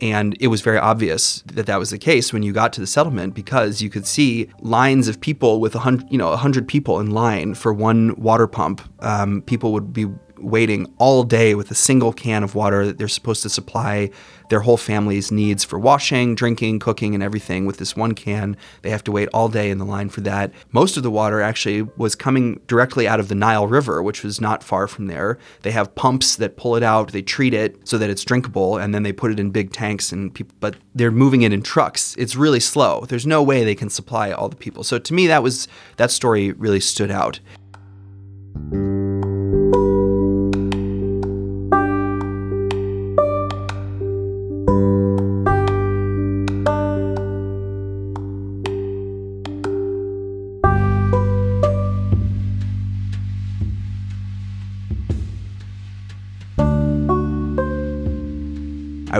And 0.00 0.36
it 0.38 0.46
was 0.46 0.60
very 0.60 0.78
obvious 0.78 1.42
that 1.46 1.66
that 1.66 1.80
was 1.80 1.90
the 1.90 1.98
case 1.98 2.32
when 2.32 2.44
you 2.44 2.52
got 2.52 2.72
to 2.74 2.80
the 2.80 2.86
settlement 2.86 3.34
because 3.34 3.82
you 3.82 3.90
could 3.90 4.06
see 4.06 4.48
lines 4.60 5.08
of 5.08 5.20
people 5.20 5.58
with 5.58 5.74
a 5.74 5.80
hundred, 5.80 6.06
you 6.08 6.18
know, 6.18 6.30
a 6.30 6.36
hundred 6.36 6.68
people 6.68 7.00
in 7.00 7.10
line 7.10 7.54
for 7.54 7.72
one 7.72 8.14
water 8.14 8.46
pump. 8.46 8.80
Um, 9.00 9.42
people 9.42 9.72
would 9.72 9.92
be 9.92 10.06
waiting 10.42 10.92
all 10.98 11.24
day 11.24 11.54
with 11.54 11.70
a 11.70 11.74
single 11.74 12.12
can 12.12 12.42
of 12.42 12.54
water 12.54 12.86
that 12.86 12.98
they're 12.98 13.08
supposed 13.08 13.42
to 13.42 13.48
supply 13.48 14.10
their 14.52 14.60
whole 14.60 14.76
family's 14.76 15.32
needs 15.32 15.64
for 15.64 15.78
washing, 15.78 16.34
drinking, 16.34 16.78
cooking, 16.78 17.14
and 17.14 17.22
everything 17.22 17.64
with 17.64 17.78
this 17.78 17.96
one 17.96 18.12
can. 18.12 18.54
They 18.82 18.90
have 18.90 19.02
to 19.04 19.12
wait 19.12 19.30
all 19.32 19.48
day 19.48 19.70
in 19.70 19.78
the 19.78 19.86
line 19.86 20.10
for 20.10 20.20
that. 20.22 20.52
Most 20.72 20.98
of 20.98 21.02
the 21.02 21.10
water 21.10 21.40
actually 21.40 21.82
was 21.96 22.14
coming 22.14 22.60
directly 22.66 23.08
out 23.08 23.18
of 23.18 23.28
the 23.28 23.34
Nile 23.34 23.66
River, 23.66 24.02
which 24.02 24.22
was 24.22 24.42
not 24.42 24.62
far 24.62 24.86
from 24.86 25.06
there. 25.06 25.38
They 25.62 25.70
have 25.70 25.94
pumps 25.94 26.36
that 26.36 26.58
pull 26.58 26.76
it 26.76 26.82
out, 26.82 27.12
they 27.12 27.22
treat 27.22 27.54
it 27.54 27.88
so 27.88 27.96
that 27.96 28.10
it's 28.10 28.24
drinkable, 28.24 28.76
and 28.76 28.94
then 28.94 29.04
they 29.04 29.12
put 29.12 29.32
it 29.32 29.40
in 29.40 29.50
big 29.50 29.72
tanks 29.72 30.12
and 30.12 30.34
people 30.34 30.54
but 30.60 30.76
they're 30.94 31.10
moving 31.10 31.42
it 31.42 31.52
in 31.52 31.62
trucks. 31.62 32.14
It's 32.18 32.36
really 32.36 32.60
slow. 32.60 33.06
There's 33.08 33.26
no 33.26 33.42
way 33.42 33.64
they 33.64 33.74
can 33.74 33.88
supply 33.88 34.32
all 34.32 34.48
the 34.48 34.56
people. 34.56 34.84
So 34.84 34.98
to 34.98 35.14
me 35.14 35.26
that 35.28 35.42
was 35.42 35.66
that 35.96 36.10
story 36.10 36.52
really 36.52 36.80
stood 36.80 37.10
out. 37.10 37.40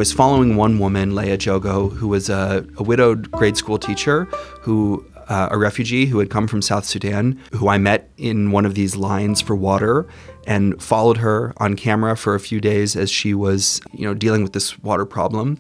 Was 0.03 0.13
following 0.13 0.57
one 0.57 0.81
woman, 0.81 1.15
Leah 1.15 1.39
Jogo, 1.39 1.93
who 1.93 2.09
was 2.09 2.29
a, 2.29 2.67
a 2.77 2.83
widowed 2.83 3.31
grade 3.31 3.57
school 3.57 3.79
teacher 3.79 4.25
who 4.61 5.07
uh, 5.29 5.47
a 5.53 5.57
refugee 5.57 6.07
who 6.07 6.19
had 6.19 6.29
come 6.29 6.49
from 6.49 6.61
South 6.61 6.85
Sudan, 6.85 7.41
who 7.53 7.69
I 7.69 7.79
met 7.79 8.11
in 8.17 8.51
one 8.51 8.67
of 8.67 8.75
these 8.75 8.97
lines 8.97 9.41
for 9.41 9.55
water 9.55 10.09
and 10.45 10.83
followed 10.83 11.19
her 11.19 11.53
on 11.59 11.77
camera 11.77 12.17
for 12.17 12.35
a 12.35 12.41
few 12.41 12.61
days 12.61 12.97
as 12.97 13.13
she 13.13 13.33
was, 13.33 13.81
you 13.93 14.05
know, 14.05 14.13
dealing 14.13 14.43
with 14.43 14.55
this 14.55 14.77
water 14.81 15.07
problem. 15.07 15.57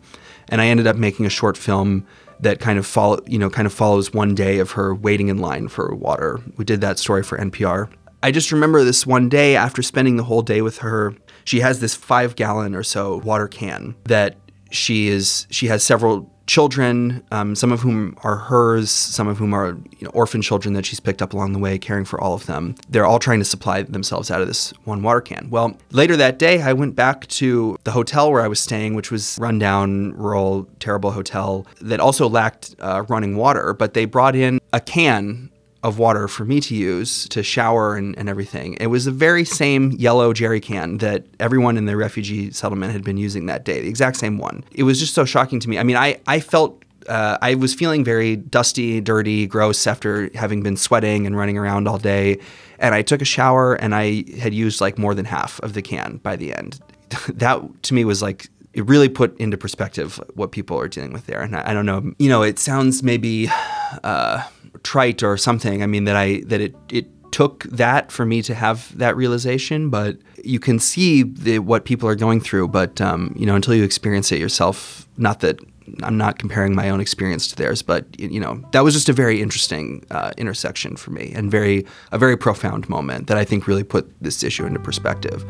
And 0.48 0.60
I 0.60 0.66
ended 0.66 0.88
up 0.88 0.96
making 0.96 1.24
a 1.24 1.30
short 1.30 1.56
film 1.56 2.04
that 2.40 2.58
kind 2.58 2.80
of 2.80 2.84
follow, 2.84 3.20
you 3.28 3.38
know, 3.38 3.48
kind 3.48 3.66
of 3.66 3.72
follows 3.72 4.12
one 4.12 4.34
day 4.34 4.58
of 4.58 4.72
her 4.72 4.92
waiting 4.92 5.28
in 5.28 5.38
line 5.38 5.68
for 5.68 5.94
water. 5.94 6.40
We 6.56 6.64
did 6.64 6.80
that 6.80 6.98
story 6.98 7.22
for 7.22 7.38
NPR. 7.38 7.88
I 8.24 8.32
just 8.32 8.50
remember 8.50 8.82
this 8.82 9.06
one 9.06 9.28
day 9.28 9.54
after 9.54 9.82
spending 9.82 10.16
the 10.16 10.24
whole 10.24 10.42
day 10.42 10.62
with 10.62 10.78
her 10.78 11.14
she 11.44 11.60
has 11.60 11.80
this 11.80 11.94
five 11.94 12.36
gallon 12.36 12.74
or 12.74 12.82
so 12.82 13.18
water 13.18 13.48
can 13.48 13.94
that 14.04 14.36
she 14.70 15.08
is 15.08 15.46
she 15.50 15.66
has 15.66 15.82
several 15.82 16.32
children, 16.46 17.22
um, 17.30 17.54
some 17.54 17.72
of 17.72 17.80
whom 17.80 18.16
are 18.24 18.36
hers, 18.36 18.90
some 18.90 19.28
of 19.28 19.38
whom 19.38 19.54
are 19.54 19.78
you 19.98 20.04
know, 20.04 20.10
orphan 20.10 20.42
children 20.42 20.74
that 20.74 20.84
she's 20.84 21.00
picked 21.00 21.22
up 21.22 21.32
along 21.32 21.52
the 21.52 21.58
way, 21.58 21.78
caring 21.78 22.04
for 22.04 22.20
all 22.20 22.34
of 22.34 22.46
them. 22.46 22.74
They're 22.88 23.06
all 23.06 23.18
trying 23.18 23.38
to 23.38 23.44
supply 23.44 23.82
themselves 23.82 24.30
out 24.30 24.40
of 24.40 24.48
this 24.48 24.72
one 24.84 25.02
water 25.02 25.20
can. 25.20 25.48
Well, 25.50 25.76
later 25.90 26.16
that 26.16 26.38
day, 26.38 26.60
I 26.62 26.72
went 26.72 26.96
back 26.96 27.26
to 27.28 27.76
the 27.84 27.92
hotel 27.92 28.30
where 28.32 28.42
I 28.42 28.48
was 28.48 28.60
staying, 28.60 28.94
which 28.94 29.10
was 29.10 29.38
rundown, 29.40 30.12
rural, 30.12 30.68
terrible 30.78 31.12
hotel 31.12 31.66
that 31.80 32.00
also 32.00 32.28
lacked 32.28 32.74
uh, 32.80 33.04
running 33.08 33.36
water, 33.36 33.72
but 33.72 33.94
they 33.94 34.04
brought 34.04 34.34
in 34.34 34.60
a 34.72 34.80
can 34.80 35.50
of 35.82 35.98
water 35.98 36.28
for 36.28 36.44
me 36.44 36.60
to 36.60 36.74
use 36.74 37.28
to 37.28 37.42
shower 37.42 37.96
and, 37.96 38.16
and 38.16 38.28
everything. 38.28 38.74
It 38.74 38.86
was 38.86 39.04
the 39.04 39.10
very 39.10 39.44
same 39.44 39.92
yellow 39.92 40.32
jerry 40.32 40.60
can 40.60 40.98
that 40.98 41.26
everyone 41.40 41.76
in 41.76 41.86
the 41.86 41.96
refugee 41.96 42.52
settlement 42.52 42.92
had 42.92 43.02
been 43.02 43.16
using 43.16 43.46
that 43.46 43.64
day, 43.64 43.80
the 43.80 43.88
exact 43.88 44.16
same 44.16 44.38
one. 44.38 44.64
It 44.72 44.84
was 44.84 45.00
just 45.00 45.14
so 45.14 45.24
shocking 45.24 45.58
to 45.60 45.68
me. 45.68 45.78
I 45.78 45.82
mean, 45.82 45.96
I, 45.96 46.20
I 46.26 46.38
felt 46.38 46.82
uh, 47.08 47.36
I 47.42 47.56
was 47.56 47.74
feeling 47.74 48.04
very 48.04 48.36
dusty, 48.36 49.00
dirty, 49.00 49.46
gross 49.46 49.86
after 49.86 50.30
having 50.36 50.62
been 50.62 50.76
sweating 50.76 51.26
and 51.26 51.36
running 51.36 51.58
around 51.58 51.88
all 51.88 51.98
day. 51.98 52.38
And 52.78 52.94
I 52.94 53.02
took 53.02 53.20
a 53.20 53.24
shower 53.24 53.74
and 53.74 53.94
I 53.94 54.24
had 54.38 54.54
used 54.54 54.80
like 54.80 54.98
more 54.98 55.14
than 55.14 55.24
half 55.24 55.60
of 55.60 55.72
the 55.72 55.82
can 55.82 56.18
by 56.18 56.36
the 56.36 56.54
end. 56.54 56.80
that 57.28 57.60
to 57.82 57.94
me 57.94 58.04
was 58.04 58.22
like 58.22 58.48
it 58.72 58.86
really 58.86 59.08
put 59.08 59.38
into 59.38 59.56
perspective 59.58 60.18
what 60.34 60.52
people 60.52 60.78
are 60.78 60.88
dealing 60.88 61.12
with 61.12 61.26
there. 61.26 61.42
And 61.42 61.56
I, 61.56 61.70
I 61.70 61.74
don't 61.74 61.86
know, 61.86 62.12
you 62.18 62.28
know, 62.28 62.42
it 62.42 62.58
sounds 62.58 63.02
maybe 63.02 63.48
uh, 64.04 64.42
trite 64.82 65.22
or 65.22 65.36
something. 65.36 65.82
I 65.82 65.86
mean 65.86 66.04
that 66.04 66.16
I 66.16 66.42
that 66.46 66.60
it 66.60 66.74
it 66.90 67.06
took 67.32 67.64
that 67.64 68.12
for 68.12 68.24
me 68.24 68.42
to 68.42 68.54
have 68.54 68.96
that 68.96 69.16
realization, 69.16 69.88
but 69.88 70.18
you 70.44 70.60
can 70.60 70.78
see 70.78 71.22
the, 71.22 71.58
what 71.58 71.84
people 71.84 72.08
are 72.08 72.14
going 72.14 72.40
through. 72.40 72.68
But 72.68 73.00
um, 73.00 73.34
you 73.36 73.46
know, 73.46 73.56
until 73.56 73.74
you 73.74 73.82
experience 73.82 74.30
it 74.30 74.38
yourself, 74.38 75.08
not 75.16 75.40
that 75.40 75.58
I'm 76.02 76.16
not 76.16 76.38
comparing 76.38 76.74
my 76.74 76.90
own 76.90 77.00
experience 77.00 77.48
to 77.48 77.56
theirs, 77.56 77.82
but 77.82 78.04
you 78.18 78.38
know, 78.38 78.62
that 78.72 78.84
was 78.84 78.94
just 78.94 79.08
a 79.08 79.12
very 79.12 79.42
interesting 79.42 80.04
uh, 80.10 80.32
intersection 80.36 80.96
for 80.96 81.10
me, 81.10 81.32
and 81.34 81.50
very 81.50 81.84
a 82.12 82.18
very 82.18 82.36
profound 82.36 82.88
moment 82.88 83.26
that 83.26 83.36
I 83.36 83.44
think 83.44 83.66
really 83.66 83.84
put 83.84 84.12
this 84.20 84.44
issue 84.44 84.66
into 84.66 84.78
perspective. 84.78 85.44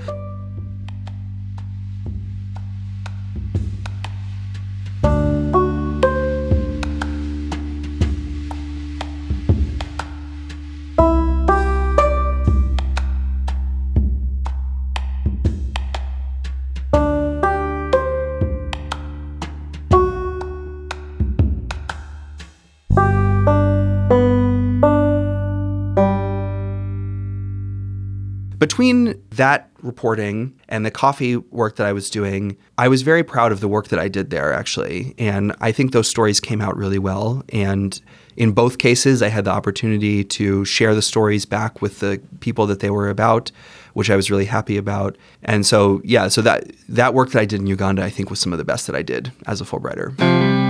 That 29.36 29.70
reporting 29.82 30.58
and 30.68 30.84
the 30.86 30.90
coffee 30.90 31.36
work 31.36 31.76
that 31.76 31.86
I 31.86 31.92
was 31.92 32.10
doing, 32.10 32.56
I 32.78 32.88
was 32.88 33.02
very 33.02 33.22
proud 33.22 33.52
of 33.52 33.60
the 33.60 33.68
work 33.68 33.88
that 33.88 33.98
I 33.98 34.08
did 34.08 34.30
there, 34.30 34.52
actually. 34.52 35.14
And 35.18 35.54
I 35.60 35.72
think 35.72 35.92
those 35.92 36.08
stories 36.08 36.40
came 36.40 36.60
out 36.60 36.76
really 36.76 36.98
well. 36.98 37.42
And 37.50 38.00
in 38.36 38.52
both 38.52 38.78
cases, 38.78 39.22
I 39.22 39.28
had 39.28 39.44
the 39.44 39.50
opportunity 39.50 40.24
to 40.24 40.64
share 40.64 40.94
the 40.94 41.02
stories 41.02 41.44
back 41.44 41.82
with 41.82 42.00
the 42.00 42.20
people 42.40 42.66
that 42.66 42.80
they 42.80 42.90
were 42.90 43.08
about, 43.08 43.50
which 43.94 44.10
I 44.10 44.16
was 44.16 44.30
really 44.30 44.46
happy 44.46 44.76
about. 44.76 45.16
And 45.42 45.66
so, 45.66 46.00
yeah, 46.04 46.28
so 46.28 46.42
that, 46.42 46.70
that 46.88 47.14
work 47.14 47.30
that 47.30 47.40
I 47.40 47.44
did 47.44 47.60
in 47.60 47.66
Uganda, 47.66 48.02
I 48.02 48.10
think, 48.10 48.30
was 48.30 48.40
some 48.40 48.52
of 48.52 48.58
the 48.58 48.64
best 48.64 48.86
that 48.86 48.96
I 48.96 49.02
did 49.02 49.32
as 49.46 49.60
a 49.60 49.64
Fulbrighter. 49.64 50.61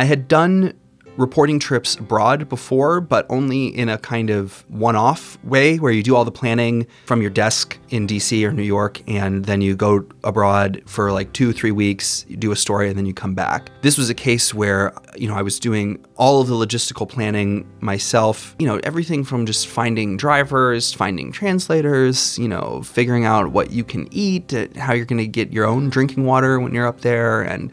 I 0.00 0.04
had 0.04 0.28
done 0.28 0.72
reporting 1.18 1.58
trips 1.58 1.94
abroad 1.96 2.48
before, 2.48 3.02
but 3.02 3.26
only 3.28 3.66
in 3.66 3.90
a 3.90 3.98
kind 3.98 4.30
of 4.30 4.64
one 4.70 4.96
off 4.96 5.36
way 5.44 5.76
where 5.76 5.92
you 5.92 6.02
do 6.02 6.16
all 6.16 6.24
the 6.24 6.32
planning 6.32 6.86
from 7.04 7.20
your 7.20 7.28
desk 7.28 7.78
in 7.90 8.06
DC 8.06 8.42
or 8.42 8.50
New 8.50 8.62
York, 8.62 9.02
and 9.06 9.44
then 9.44 9.60
you 9.60 9.76
go 9.76 10.06
abroad 10.24 10.82
for 10.86 11.12
like 11.12 11.34
two, 11.34 11.52
three 11.52 11.70
weeks, 11.70 12.24
you 12.28 12.36
do 12.38 12.50
a 12.50 12.56
story, 12.56 12.88
and 12.88 12.96
then 12.96 13.04
you 13.04 13.12
come 13.12 13.34
back. 13.34 13.70
This 13.82 13.98
was 13.98 14.08
a 14.08 14.14
case 14.14 14.54
where, 14.54 14.94
you 15.16 15.28
know, 15.28 15.34
I 15.34 15.42
was 15.42 15.60
doing 15.60 16.02
all 16.16 16.40
of 16.40 16.48
the 16.48 16.54
logistical 16.54 17.06
planning 17.06 17.70
myself, 17.80 18.56
you 18.58 18.66
know, 18.66 18.80
everything 18.84 19.22
from 19.22 19.44
just 19.44 19.66
finding 19.66 20.16
drivers, 20.16 20.94
finding 20.94 21.30
translators, 21.30 22.38
you 22.38 22.48
know, 22.48 22.80
figuring 22.82 23.26
out 23.26 23.52
what 23.52 23.70
you 23.70 23.84
can 23.84 24.08
eat, 24.10 24.54
how 24.78 24.94
you're 24.94 25.04
going 25.04 25.18
to 25.18 25.28
get 25.28 25.52
your 25.52 25.66
own 25.66 25.90
drinking 25.90 26.24
water 26.24 26.58
when 26.58 26.72
you're 26.72 26.86
up 26.86 27.02
there, 27.02 27.42
and 27.42 27.70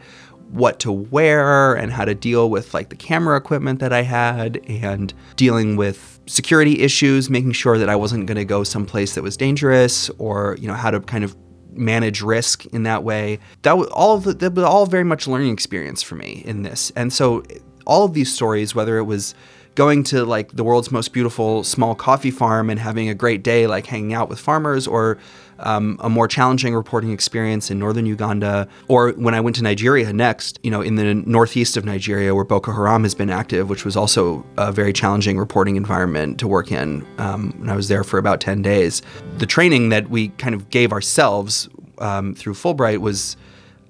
what 0.50 0.80
to 0.80 0.92
wear 0.92 1.74
and 1.74 1.92
how 1.92 2.04
to 2.04 2.14
deal 2.14 2.50
with 2.50 2.74
like 2.74 2.88
the 2.88 2.96
camera 2.96 3.36
equipment 3.36 3.80
that 3.80 3.92
I 3.92 4.02
had 4.02 4.60
and 4.66 5.12
dealing 5.36 5.76
with 5.76 6.20
security 6.26 6.80
issues, 6.80 7.28
making 7.28 7.52
sure 7.52 7.78
that 7.78 7.88
I 7.88 7.96
wasn't 7.96 8.26
going 8.26 8.36
to 8.36 8.44
go 8.44 8.64
someplace 8.64 9.14
that 9.14 9.22
was 9.22 9.36
dangerous 9.36 10.08
or, 10.18 10.56
you 10.60 10.68
know, 10.68 10.74
how 10.74 10.90
to 10.90 11.00
kind 11.00 11.24
of 11.24 11.36
manage 11.72 12.22
risk 12.22 12.66
in 12.66 12.82
that 12.84 13.04
way. 13.04 13.38
That 13.62 13.78
was 13.78 13.88
all 13.88 14.18
the, 14.18 14.34
that 14.34 14.54
was 14.54 14.64
all 14.64 14.86
very 14.86 15.04
much 15.04 15.28
learning 15.28 15.52
experience 15.52 16.02
for 16.02 16.14
me 16.14 16.42
in 16.44 16.62
this. 16.62 16.92
And 16.96 17.12
so 17.12 17.42
all 17.86 18.04
of 18.04 18.14
these 18.14 18.32
stories, 18.34 18.74
whether 18.74 18.98
it 18.98 19.04
was 19.04 19.34
going 19.74 20.02
to 20.02 20.24
like 20.24 20.50
the 20.52 20.64
world's 20.64 20.90
most 20.90 21.12
beautiful 21.12 21.62
small 21.62 21.94
coffee 21.94 22.32
farm 22.32 22.68
and 22.68 22.80
having 22.80 23.08
a 23.08 23.14
great 23.14 23.44
day, 23.44 23.66
like 23.66 23.86
hanging 23.86 24.12
out 24.12 24.28
with 24.28 24.40
farmers, 24.40 24.88
or 24.88 25.18
um, 25.60 25.96
a 26.00 26.08
more 26.08 26.28
challenging 26.28 26.74
reporting 26.74 27.10
experience 27.10 27.70
in 27.70 27.78
northern 27.78 28.06
Uganda, 28.06 28.68
or 28.88 29.10
when 29.12 29.34
I 29.34 29.40
went 29.40 29.56
to 29.56 29.62
Nigeria 29.62 30.12
next, 30.12 30.58
you 30.62 30.70
know, 30.70 30.80
in 30.80 30.96
the 30.96 31.14
northeast 31.14 31.76
of 31.76 31.84
Nigeria 31.84 32.34
where 32.34 32.44
Boko 32.44 32.72
Haram 32.72 33.02
has 33.02 33.14
been 33.14 33.30
active, 33.30 33.68
which 33.68 33.84
was 33.84 33.96
also 33.96 34.44
a 34.56 34.72
very 34.72 34.92
challenging 34.92 35.38
reporting 35.38 35.76
environment 35.76 36.38
to 36.40 36.48
work 36.48 36.70
in. 36.70 37.06
Um, 37.18 37.56
and 37.60 37.70
I 37.70 37.76
was 37.76 37.88
there 37.88 38.04
for 38.04 38.18
about 38.18 38.40
10 38.40 38.62
days. 38.62 39.02
The 39.38 39.46
training 39.46 39.88
that 39.90 40.10
we 40.10 40.28
kind 40.30 40.54
of 40.54 40.70
gave 40.70 40.92
ourselves 40.92 41.68
um, 41.98 42.34
through 42.34 42.54
Fulbright 42.54 42.98
was 42.98 43.36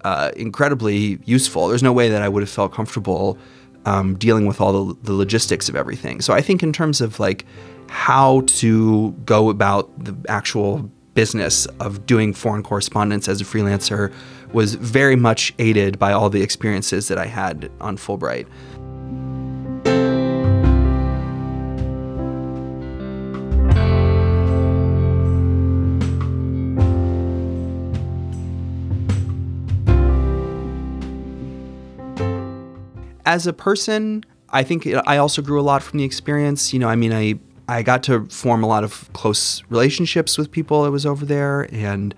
uh, 0.04 0.32
incredibly 0.36 1.18
useful. 1.24 1.68
There's 1.68 1.82
no 1.82 1.92
way 1.92 2.08
that 2.08 2.22
I 2.22 2.28
would 2.28 2.42
have 2.42 2.50
felt 2.50 2.72
comfortable 2.72 3.38
um, 3.84 4.16
dealing 4.16 4.46
with 4.46 4.60
all 4.60 4.86
the, 4.86 4.96
the 5.02 5.12
logistics 5.12 5.68
of 5.68 5.76
everything. 5.76 6.20
So 6.20 6.32
I 6.32 6.40
think 6.40 6.62
in 6.62 6.72
terms 6.72 7.00
of 7.00 7.20
like 7.20 7.44
how 7.88 8.42
to 8.46 9.12
go 9.24 9.48
about 9.48 10.04
the 10.04 10.14
actual 10.28 10.90
business 11.18 11.66
of 11.80 12.06
doing 12.06 12.32
foreign 12.32 12.62
correspondence 12.62 13.28
as 13.28 13.40
a 13.40 13.44
freelancer 13.44 14.12
was 14.52 14.76
very 14.76 15.16
much 15.16 15.52
aided 15.58 15.98
by 15.98 16.12
all 16.12 16.30
the 16.30 16.40
experiences 16.40 17.08
that 17.08 17.18
I 17.18 17.26
had 17.26 17.72
on 17.80 17.96
Fulbright. 17.96 18.46
As 33.26 33.48
a 33.48 33.52
person, 33.52 34.24
I 34.50 34.62
think 34.62 34.86
I 34.86 35.16
also 35.16 35.42
grew 35.42 35.60
a 35.60 35.62
lot 35.62 35.82
from 35.82 35.98
the 35.98 36.04
experience. 36.04 36.72
You 36.72 36.78
know, 36.78 36.88
I 36.88 36.94
mean, 36.94 37.12
I 37.12 37.40
I 37.68 37.82
got 37.82 38.02
to 38.04 38.26
form 38.26 38.64
a 38.64 38.66
lot 38.66 38.82
of 38.82 39.10
close 39.12 39.62
relationships 39.68 40.38
with 40.38 40.50
people 40.50 40.84
that 40.84 40.90
was 40.90 41.04
over 41.04 41.24
there 41.26 41.68
and 41.72 42.14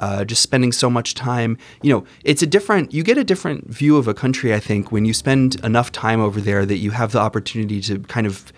uh, 0.00 0.24
just 0.24 0.42
spending 0.42 0.72
so 0.72 0.90
much 0.90 1.14
time. 1.14 1.56
You 1.82 1.92
know, 1.92 2.04
it's 2.24 2.42
a 2.42 2.46
different, 2.46 2.92
you 2.92 3.02
get 3.04 3.16
a 3.16 3.24
different 3.24 3.68
view 3.68 3.96
of 3.96 4.08
a 4.08 4.14
country, 4.14 4.52
I 4.52 4.58
think, 4.58 4.90
when 4.90 5.04
you 5.04 5.14
spend 5.14 5.62
enough 5.64 5.92
time 5.92 6.20
over 6.20 6.40
there 6.40 6.66
that 6.66 6.78
you 6.78 6.90
have 6.90 7.12
the 7.12 7.20
opportunity 7.20 7.80
to 7.82 8.00
kind 8.00 8.26
of 8.26 8.52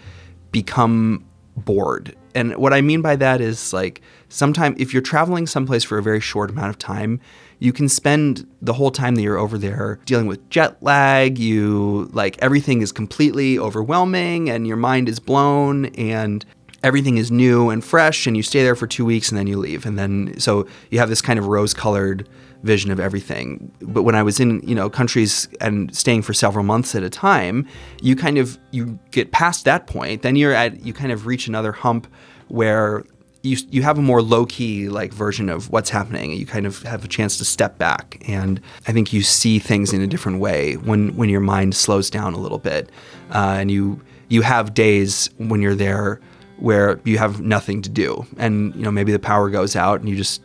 become 0.52 1.24
bored. 1.56 2.16
And 2.34 2.56
what 2.56 2.72
I 2.72 2.80
mean 2.80 3.02
by 3.02 3.16
that 3.16 3.40
is 3.40 3.72
like, 3.72 4.00
sometimes 4.28 4.80
if 4.80 4.94
you're 4.94 5.02
traveling 5.02 5.46
someplace 5.46 5.84
for 5.84 5.98
a 5.98 6.02
very 6.02 6.20
short 6.20 6.50
amount 6.50 6.70
of 6.70 6.78
time, 6.78 7.20
you 7.62 7.72
can 7.72 7.88
spend 7.88 8.44
the 8.60 8.72
whole 8.72 8.90
time 8.90 9.14
that 9.14 9.22
you're 9.22 9.38
over 9.38 9.56
there 9.56 10.00
dealing 10.04 10.26
with 10.26 10.50
jet 10.50 10.82
lag. 10.82 11.38
You 11.38 12.10
like 12.12 12.36
everything 12.38 12.82
is 12.82 12.90
completely 12.90 13.56
overwhelming 13.56 14.50
and 14.50 14.66
your 14.66 14.76
mind 14.76 15.08
is 15.08 15.20
blown 15.20 15.86
and 15.94 16.44
everything 16.82 17.18
is 17.18 17.30
new 17.30 17.70
and 17.70 17.84
fresh 17.84 18.26
and 18.26 18.36
you 18.36 18.42
stay 18.42 18.64
there 18.64 18.74
for 18.74 18.88
2 18.88 19.04
weeks 19.04 19.28
and 19.30 19.38
then 19.38 19.46
you 19.46 19.56
leave 19.56 19.86
and 19.86 19.96
then 19.96 20.34
so 20.40 20.66
you 20.90 20.98
have 20.98 21.08
this 21.08 21.22
kind 21.22 21.38
of 21.38 21.46
rose-colored 21.46 22.28
vision 22.64 22.90
of 22.90 22.98
everything. 22.98 23.70
But 23.80 24.02
when 24.02 24.16
I 24.16 24.24
was 24.24 24.40
in, 24.40 24.60
you 24.66 24.74
know, 24.74 24.90
countries 24.90 25.48
and 25.60 25.94
staying 25.94 26.22
for 26.22 26.34
several 26.34 26.64
months 26.64 26.96
at 26.96 27.04
a 27.04 27.10
time, 27.10 27.64
you 28.00 28.16
kind 28.16 28.38
of 28.38 28.58
you 28.72 28.98
get 29.12 29.30
past 29.30 29.64
that 29.66 29.86
point, 29.86 30.22
then 30.22 30.34
you're 30.34 30.52
at 30.52 30.84
you 30.84 30.92
kind 30.92 31.12
of 31.12 31.26
reach 31.26 31.46
another 31.46 31.70
hump 31.70 32.08
where 32.48 33.04
you 33.42 33.56
you 33.70 33.82
have 33.82 33.98
a 33.98 34.02
more 34.02 34.22
low 34.22 34.46
key 34.46 34.88
like 34.88 35.12
version 35.12 35.48
of 35.48 35.70
what's 35.70 35.90
happening. 35.90 36.32
You 36.32 36.46
kind 36.46 36.66
of 36.66 36.82
have 36.82 37.04
a 37.04 37.08
chance 37.08 37.38
to 37.38 37.44
step 37.44 37.76
back, 37.78 38.22
and 38.26 38.60
I 38.86 38.92
think 38.92 39.12
you 39.12 39.22
see 39.22 39.58
things 39.58 39.92
in 39.92 40.00
a 40.00 40.06
different 40.06 40.38
way 40.38 40.74
when 40.74 41.14
when 41.16 41.28
your 41.28 41.40
mind 41.40 41.74
slows 41.74 42.08
down 42.08 42.34
a 42.34 42.38
little 42.38 42.58
bit, 42.58 42.90
uh, 43.30 43.56
and 43.58 43.70
you 43.70 44.00
you 44.28 44.42
have 44.42 44.74
days 44.74 45.28
when 45.38 45.60
you're 45.60 45.74
there 45.74 46.20
where 46.58 47.00
you 47.04 47.18
have 47.18 47.40
nothing 47.40 47.82
to 47.82 47.88
do, 47.88 48.24
and 48.38 48.74
you 48.76 48.82
know 48.82 48.92
maybe 48.92 49.12
the 49.12 49.18
power 49.18 49.50
goes 49.50 49.74
out, 49.74 50.00
and 50.00 50.08
you 50.08 50.16
just 50.16 50.42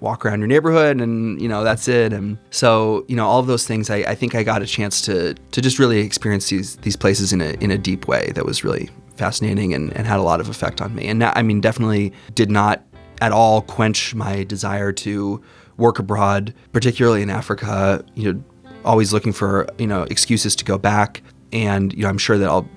walk 0.00 0.26
around 0.26 0.40
your 0.40 0.48
neighborhood 0.48 1.00
and 1.00 1.40
you 1.40 1.48
know 1.48 1.64
that's 1.64 1.88
it. 1.88 2.12
And 2.12 2.38
so 2.50 3.04
you 3.08 3.16
know 3.16 3.26
all 3.26 3.40
of 3.40 3.46
those 3.46 3.66
things 3.66 3.90
I, 3.90 3.96
I 3.98 4.14
think 4.14 4.34
I 4.34 4.42
got 4.42 4.62
a 4.62 4.66
chance 4.66 5.00
to 5.02 5.34
to 5.34 5.60
just 5.60 5.78
really 5.78 6.00
experience 6.00 6.48
these 6.48 6.76
these 6.76 6.96
places 6.96 7.32
in 7.32 7.40
a 7.40 7.50
in 7.60 7.70
a 7.70 7.78
deep 7.78 8.06
way 8.06 8.32
that 8.34 8.44
was 8.44 8.62
really 8.64 8.90
fascinating 9.16 9.74
and, 9.74 9.92
and 9.96 10.06
had 10.06 10.18
a 10.18 10.22
lot 10.22 10.40
of 10.40 10.48
effect 10.48 10.80
on 10.80 10.94
me. 10.94 11.06
And 11.08 11.22
I 11.22 11.42
mean, 11.42 11.60
definitely 11.60 12.12
did 12.34 12.50
not 12.50 12.82
at 13.20 13.32
all 13.32 13.62
quench 13.62 14.14
my 14.14 14.44
desire 14.44 14.92
to 14.92 15.42
work 15.76 15.98
abroad, 15.98 16.54
particularly 16.72 17.22
in 17.22 17.30
Africa. 17.30 18.04
You 18.14 18.32
know, 18.32 18.44
always 18.84 19.12
looking 19.12 19.32
for 19.32 19.68
you 19.78 19.86
know 19.86 20.02
excuses 20.04 20.56
to 20.56 20.64
go 20.64 20.78
back, 20.78 21.22
and 21.52 21.92
you 21.92 22.02
know 22.02 22.08
I'm 22.08 22.18
sure 22.18 22.38
that 22.38 22.48
I'll 22.48 22.68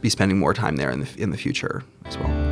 be 0.00 0.10
spending 0.10 0.38
more 0.38 0.54
time 0.54 0.76
there 0.76 0.90
in 0.90 1.00
the 1.00 1.08
in 1.18 1.30
the 1.30 1.38
future 1.38 1.82
as 2.04 2.18
well. 2.18 2.47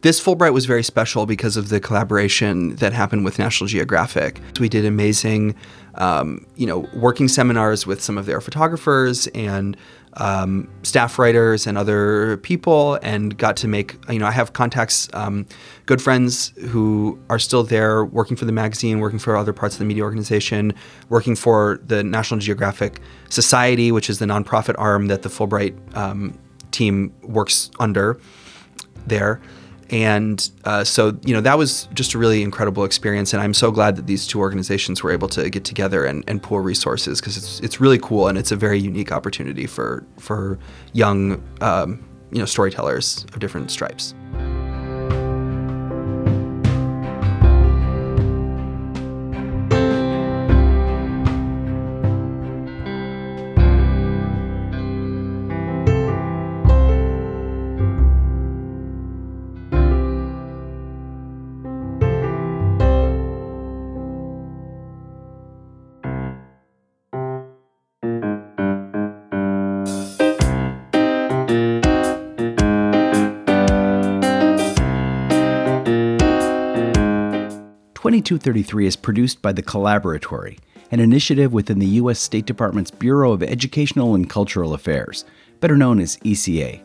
This 0.00 0.22
Fulbright 0.22 0.52
was 0.52 0.64
very 0.64 0.84
special 0.84 1.26
because 1.26 1.56
of 1.56 1.70
the 1.70 1.80
collaboration 1.80 2.76
that 2.76 2.92
happened 2.92 3.24
with 3.24 3.36
National 3.36 3.66
Geographic. 3.66 4.40
We 4.60 4.68
did 4.68 4.84
amazing, 4.84 5.56
um, 5.96 6.46
you 6.54 6.66
know, 6.66 6.88
working 6.94 7.26
seminars 7.26 7.84
with 7.84 8.00
some 8.00 8.16
of 8.16 8.24
their 8.24 8.40
photographers 8.40 9.26
and 9.28 9.76
um, 10.14 10.70
staff 10.84 11.18
writers 11.18 11.66
and 11.66 11.76
other 11.76 12.36
people, 12.38 13.00
and 13.02 13.36
got 13.36 13.56
to 13.58 13.68
make. 13.68 13.96
You 14.08 14.20
know, 14.20 14.26
I 14.26 14.30
have 14.30 14.52
contacts, 14.52 15.08
um, 15.14 15.46
good 15.86 16.00
friends 16.00 16.52
who 16.68 17.18
are 17.28 17.40
still 17.40 17.64
there, 17.64 18.04
working 18.04 18.36
for 18.36 18.44
the 18.44 18.52
magazine, 18.52 19.00
working 19.00 19.18
for 19.18 19.36
other 19.36 19.52
parts 19.52 19.74
of 19.74 19.80
the 19.80 19.84
media 19.84 20.04
organization, 20.04 20.74
working 21.08 21.34
for 21.34 21.80
the 21.84 22.04
National 22.04 22.38
Geographic 22.38 23.00
Society, 23.30 23.90
which 23.90 24.08
is 24.08 24.20
the 24.20 24.26
nonprofit 24.26 24.76
arm 24.78 25.08
that 25.08 25.22
the 25.22 25.28
Fulbright 25.28 25.74
um, 25.96 26.38
team 26.70 27.12
works 27.22 27.72
under 27.80 28.20
there 29.08 29.40
and 29.90 30.50
uh, 30.64 30.84
so 30.84 31.18
you 31.24 31.34
know 31.34 31.40
that 31.40 31.56
was 31.56 31.88
just 31.94 32.14
a 32.14 32.18
really 32.18 32.42
incredible 32.42 32.84
experience. 32.84 33.32
And 33.32 33.42
i'm 33.42 33.54
so 33.54 33.70
glad 33.70 33.96
that 33.96 34.06
these 34.06 34.26
two 34.26 34.38
organizations 34.38 35.02
were 35.02 35.10
able 35.10 35.28
to 35.28 35.48
get 35.50 35.64
together 35.64 36.04
and, 36.04 36.24
and 36.26 36.42
pool 36.42 36.60
resources 36.60 37.20
because 37.20 37.36
it's, 37.36 37.60
it's 37.60 37.80
really 37.80 37.98
cool 37.98 38.28
and 38.28 38.38
it's 38.38 38.52
a 38.52 38.56
very 38.56 38.78
unique 38.78 39.12
opportunity 39.12 39.66
for 39.66 40.04
for 40.18 40.58
young 40.92 41.42
um, 41.60 42.04
you 42.30 42.38
know 42.38 42.44
storytellers 42.44 43.24
of 43.32 43.40
different 43.40 43.70
stripes 43.70 44.14
Twenty-two 78.28 78.44
thirty-three 78.44 78.86
is 78.86 78.94
produced 78.94 79.40
by 79.40 79.52
the 79.52 79.62
Collaboratory, 79.62 80.58
an 80.90 81.00
initiative 81.00 81.54
within 81.54 81.78
the 81.78 81.86
U.S. 81.86 82.18
State 82.18 82.44
Department's 82.44 82.90
Bureau 82.90 83.32
of 83.32 83.42
Educational 83.42 84.14
and 84.14 84.28
Cultural 84.28 84.74
Affairs, 84.74 85.24
better 85.60 85.78
known 85.78 85.98
as 85.98 86.18
ECA. 86.18 86.82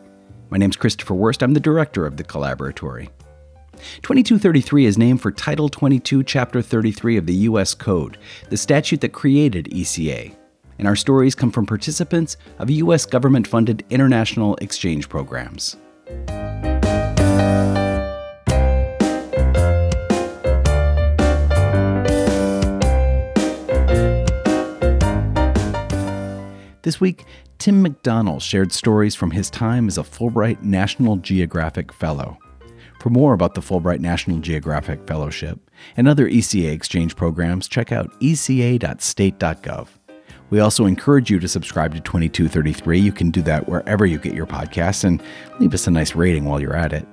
My 0.48 0.56
name's 0.56 0.76
Christopher 0.76 1.12
Wurst. 1.12 1.42
I'm 1.42 1.52
the 1.52 1.60
director 1.60 2.06
of 2.06 2.16
the 2.16 2.24
Collaboratory. 2.24 3.10
2233 4.00 4.86
is 4.86 4.96
named 4.96 5.20
for 5.20 5.30
Title 5.30 5.68
22, 5.68 6.22
Chapter 6.22 6.62
33 6.62 7.18
of 7.18 7.26
the 7.26 7.34
U.S. 7.34 7.74
Code, 7.74 8.16
the 8.48 8.56
statute 8.56 9.02
that 9.02 9.12
created 9.12 9.66
ECA. 9.66 10.34
And 10.78 10.88
our 10.88 10.96
stories 10.96 11.34
come 11.34 11.50
from 11.50 11.66
participants 11.66 12.38
of 12.58 12.70
U.S. 12.70 13.04
government 13.04 13.46
funded 13.46 13.84
international 13.90 14.56
exchange 14.62 15.10
programs. 15.10 15.76
This 26.84 27.00
week, 27.00 27.24
Tim 27.56 27.82
McDonnell 27.82 28.42
shared 28.42 28.70
stories 28.70 29.14
from 29.14 29.30
his 29.30 29.48
time 29.48 29.88
as 29.88 29.96
a 29.96 30.02
Fulbright 30.02 30.62
National 30.62 31.16
Geographic 31.16 31.90
Fellow. 31.90 32.36
For 33.00 33.08
more 33.08 33.32
about 33.32 33.54
the 33.54 33.62
Fulbright 33.62 34.00
National 34.00 34.38
Geographic 34.38 35.06
Fellowship 35.06 35.58
and 35.96 36.06
other 36.06 36.28
ECA 36.28 36.70
exchange 36.70 37.16
programs, 37.16 37.68
check 37.68 37.90
out 37.90 38.12
eca.state.gov. 38.20 39.88
We 40.50 40.60
also 40.60 40.84
encourage 40.84 41.30
you 41.30 41.38
to 41.40 41.48
subscribe 41.48 41.94
to 41.94 42.00
2233. 42.00 43.00
You 43.00 43.12
can 43.12 43.30
do 43.30 43.40
that 43.42 43.66
wherever 43.66 44.04
you 44.04 44.18
get 44.18 44.34
your 44.34 44.46
podcasts 44.46 45.04
and 45.04 45.22
leave 45.60 45.72
us 45.72 45.86
a 45.86 45.90
nice 45.90 46.14
rating 46.14 46.44
while 46.44 46.60
you're 46.60 46.76
at 46.76 46.92
it. 46.92 47.08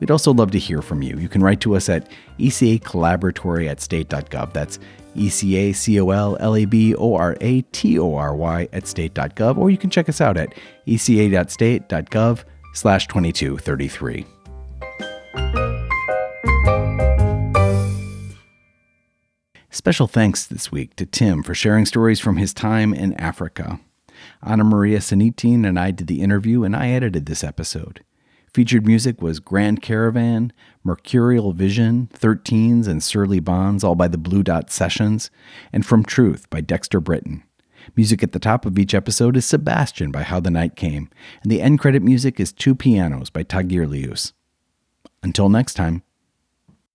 We'd 0.00 0.10
also 0.10 0.32
love 0.32 0.50
to 0.52 0.58
hear 0.58 0.80
from 0.82 1.02
you. 1.02 1.16
You 1.18 1.28
can 1.28 1.42
write 1.42 1.60
to 1.60 1.76
us 1.76 1.88
at 1.88 2.10
ECA 2.38 2.82
Collaboratory 2.82 3.68
at 3.68 3.80
state.gov. 3.80 4.52
That's 4.54 4.78
ECA 5.14 5.74
C 5.74 6.00
O 6.00 6.10
L 6.10 6.36
L 6.40 6.56
A 6.56 6.64
B 6.64 6.94
O 6.94 7.14
R 7.14 7.36
A 7.40 7.60
T 7.62 7.98
O 7.98 8.14
R 8.14 8.34
Y 8.34 8.68
at 8.72 8.86
state.gov, 8.86 9.58
or 9.58 9.70
you 9.70 9.76
can 9.76 9.90
check 9.90 10.08
us 10.08 10.20
out 10.20 10.36
at 10.36 10.54
eca.state.gov 10.86 12.44
slash 12.72 13.06
2233. 13.08 14.26
Special 19.72 20.06
thanks 20.06 20.46
this 20.46 20.72
week 20.72 20.96
to 20.96 21.06
Tim 21.06 21.42
for 21.42 21.54
sharing 21.54 21.86
stories 21.86 22.20
from 22.20 22.36
his 22.36 22.52
time 22.52 22.92
in 22.92 23.14
Africa. 23.14 23.80
Anna 24.42 24.64
Maria 24.64 24.98
Sanitin 24.98 25.66
and 25.66 25.78
I 25.78 25.90
did 25.90 26.06
the 26.06 26.20
interview, 26.20 26.64
and 26.64 26.74
I 26.74 26.88
edited 26.88 27.26
this 27.26 27.44
episode. 27.44 28.02
Featured 28.52 28.84
music 28.84 29.22
was 29.22 29.38
Grand 29.38 29.80
Caravan, 29.80 30.52
Mercurial 30.82 31.52
Vision, 31.52 32.08
13s, 32.12 32.88
and 32.88 33.00
Surly 33.00 33.38
Bonds, 33.38 33.84
all 33.84 33.94
by 33.94 34.08
the 34.08 34.18
Blue 34.18 34.42
Dot 34.42 34.70
Sessions, 34.70 35.30
and 35.72 35.86
From 35.86 36.04
Truth 36.04 36.50
by 36.50 36.60
Dexter 36.60 36.98
Britain. 37.00 37.44
Music 37.94 38.24
at 38.24 38.32
the 38.32 38.40
top 38.40 38.66
of 38.66 38.76
each 38.76 38.92
episode 38.92 39.36
is 39.36 39.46
Sebastian 39.46 40.10
by 40.10 40.24
How 40.24 40.40
the 40.40 40.50
Night 40.50 40.74
Came, 40.74 41.08
and 41.42 41.52
the 41.52 41.62
end 41.62 41.78
credit 41.78 42.02
music 42.02 42.40
is 42.40 42.52
Two 42.52 42.74
Pianos 42.74 43.30
by 43.30 43.44
Tagirijus. 43.44 44.32
Until 45.22 45.48
next 45.48 45.74
time. 45.74 46.02